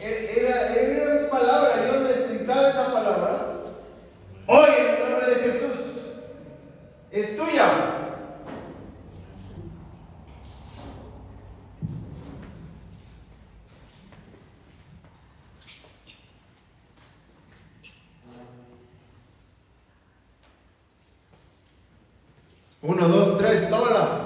era, 0.00 0.74
era 0.74 1.22
mi 1.22 1.28
palabra, 1.28 1.70
yo 1.88 2.00
necesitaba 2.02 2.68
esa 2.68 2.92
palabra. 2.92 3.48
Hoy 4.46 4.70
en 4.78 4.94
el 4.94 5.10
nombre 5.10 5.28
de 5.28 5.34
Jesús, 5.34 5.80
es 7.10 7.36
tuya. 7.36 8.02
Uno, 22.82 23.08
dos, 23.08 23.38
tres, 23.38 23.70
tómala. 23.70 24.21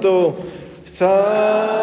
Santo, 0.00 0.34
santo, 0.86 1.79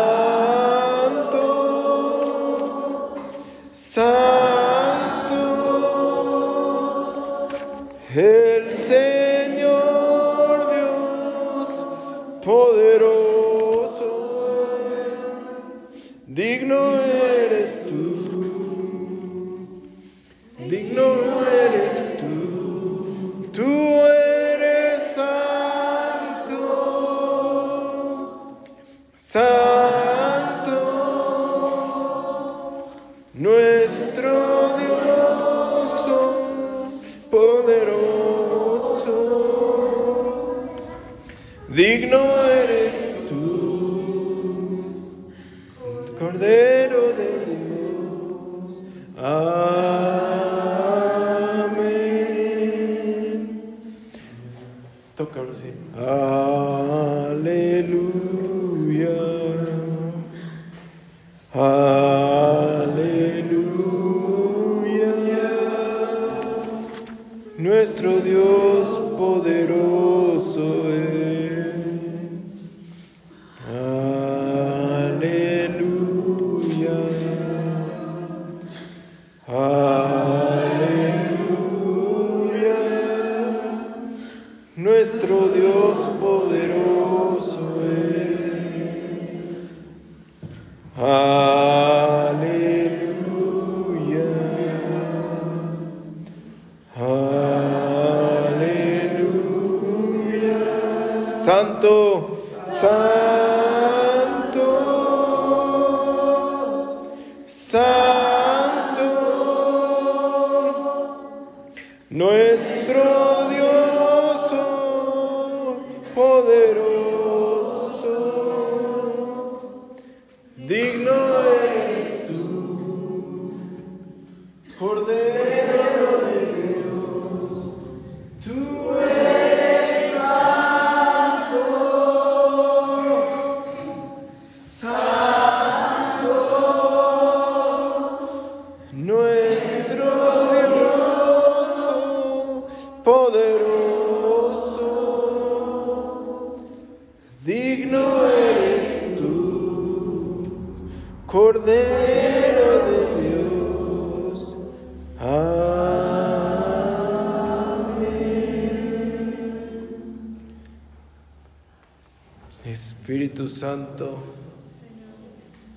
Santo, 163.58 164.20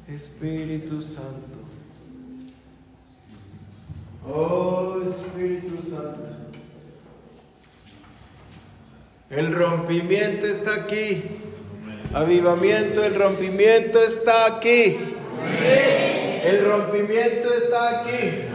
Espíritu 0.07 1.01
Santo. 1.01 1.59
Oh 4.28 5.01
Espíritu 5.03 5.81
Santo. 5.83 6.37
El 9.31 9.55
rompimiento 9.55 10.47
está 10.47 10.74
aquí. 10.74 11.22
Avivamiento, 12.12 13.03
el 13.03 13.14
rompimiento 13.14 14.03
está 14.03 14.57
aquí. 14.57 14.99
El 16.45 16.64
rompimiento 16.66 17.55
está 17.55 18.01
aquí. 18.01 18.51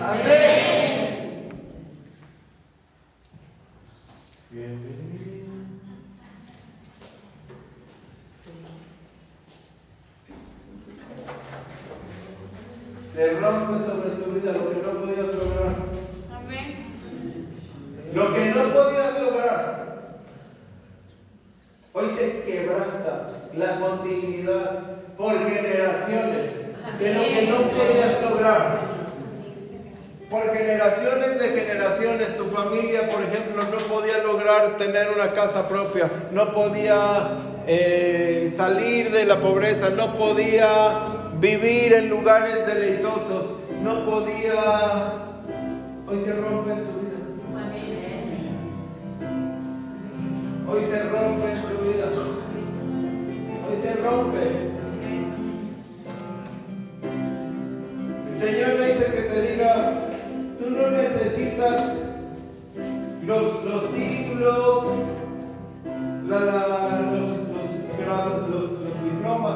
Se 13.15 13.39
rompe 13.39 13.82
sobre 13.82 14.09
tu 14.09 14.32
vida 14.32 14.51
lo 14.51 14.69
que 14.69 14.82
no 14.82 14.99
podías 14.99 15.28
lograr. 15.28 15.76
Amén. 16.34 16.76
Lo 18.13 18.36
que 18.36 18.45
no 18.47 18.73
podías 18.73 19.21
lograr. 19.21 20.01
Hoy 21.93 22.09
se 22.09 22.43
quebranta 22.43 23.30
la 23.53 23.80
continuidad 23.80 24.82
por 25.17 25.32
generaciones 25.32 26.76
de 26.99 27.13
lo 27.13 27.21
que 27.21 27.47
no 27.47 27.55
podías 27.55 28.21
lograr. 28.21 28.82
Por 30.30 30.53
generaciones 30.53 31.39
de 31.39 31.47
generaciones, 31.61 32.38
tu 32.38 32.45
familia, 32.49 33.07
por 33.07 33.21
ejemplo, 33.23 33.63
no 33.63 33.78
podía 33.88 34.17
lograr 34.23 34.76
tener 34.76 35.07
una 35.15 35.30
casa 35.45 35.69
propia, 35.69 36.09
no 36.31 36.51
podía 36.51 37.29
eh, 37.67 38.51
salir 38.55 39.11
de 39.11 39.25
la 39.25 39.39
pobreza, 39.39 39.91
no 39.91 40.15
podía 40.17 41.03
vivir 41.39 41.93
en 41.93 42.09
lugares 42.09 42.65
deleitosos, 42.65 43.53
no 43.83 44.05
podía... 44.05 45.13
Hoy 46.07 46.23
se 46.25 46.33
rompe 46.33 46.71
tu 46.71 46.99
vida. 46.99 47.19
Hoy 50.67 50.81
se 50.89 51.03
rompe 51.03 51.14
la- 66.41 67.11
los, 67.11 67.29
los 67.29 67.97
grados, 67.99 68.49
los- 68.49 68.71
los 68.71 69.03
diplomas. 69.03 69.55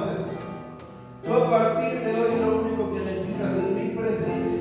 Tú 1.25 1.33
a 1.33 1.49
partir 1.49 1.99
de 2.01 2.11
hoy 2.13 2.39
lo 2.39 2.61
único 2.61 2.93
que 2.93 2.99
necesitas 3.01 3.51
es 3.53 3.69
mi 3.75 3.89
presencia. 3.89 4.59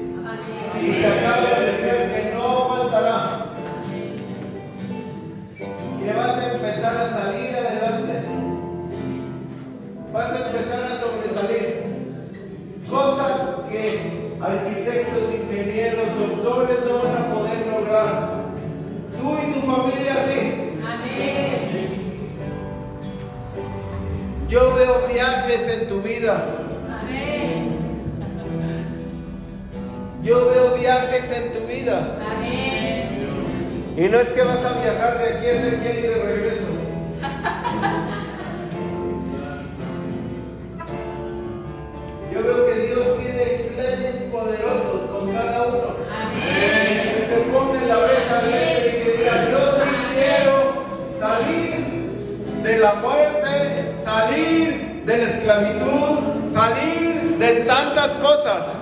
Y 0.80 0.90
te 1.00 1.06
acabo 1.06 1.46
de 1.60 1.72
decir 1.72 2.12
que 2.12 2.34
no 2.34 2.68
faltará. 2.68 3.44
Que 6.04 6.12
vas 6.14 6.38
a 6.38 6.52
empezar 6.54 6.96
a 6.96 7.08
salir 7.10 7.54
adelante. 7.56 8.14
Vas 10.12 10.32
a 10.32 10.46
empezar 10.46 10.82
a 10.84 10.96
sobresalir. 10.96 11.68
Cosa 12.88 13.26
que 13.70 13.82
arquitectos, 14.40 15.34
ingenieros, 15.34 16.08
doctores 16.18 16.78
no 16.88 16.94
van 17.02 17.16
a 17.22 17.34
poder 17.34 17.66
lograr. 17.66 18.12
Tú 19.20 19.36
y 19.42 19.52
tu 19.52 19.60
familia 19.70 20.14
sí. 20.26 21.97
Yo 24.49 24.74
veo 24.74 25.07
viajes 25.12 25.68
en 25.68 25.88
tu 25.88 26.01
vida. 26.01 26.42
Amén. 27.03 27.78
Yo 30.22 30.49
veo 30.49 30.74
viajes 30.74 31.30
en 31.36 31.53
tu 31.53 31.66
vida. 31.66 32.16
Amén. 32.34 33.28
Y 33.94 34.09
no 34.09 34.18
es 34.18 34.28
que 34.28 34.42
vas 34.42 34.64
a 34.64 34.80
viajar 34.80 35.18
de 35.18 35.34
aquí 35.34 35.46
a 35.46 35.53
Ezequiel 35.53 35.99
y 35.99 36.03
de 36.03 36.22
regreso. 36.22 36.64
Yo 42.32 42.42
veo 42.42 42.66
que 42.68 42.74
Dios 42.86 43.18
tiene 43.20 43.44
planes 43.74 44.14
poderosos 44.32 45.11
con 45.11 45.30
cada 45.30 45.66
uno. 45.66 45.94
Amén. 46.11 47.16
Que 47.16 47.26
se 47.28 47.36
ponga 47.53 47.82
en 47.82 47.88
la 47.88 47.96
brecha 47.99 48.42
de 48.44 48.72
este 48.72 48.88
y 48.88 49.03
que 49.03 49.18
diga, 49.18 49.51
yo 49.51 49.59
sí 49.72 49.90
quiero 50.14 50.57
salir 51.20 52.62
de 52.62 52.78
la 52.78 52.94
muerte 52.94 53.38
salir 54.09 55.02
de 55.04 55.18
la 55.18 55.24
esclavitud, 55.24 56.18
salir 56.50 57.36
de 57.38 57.64
tantas 57.64 58.09
cosas. 58.14 58.77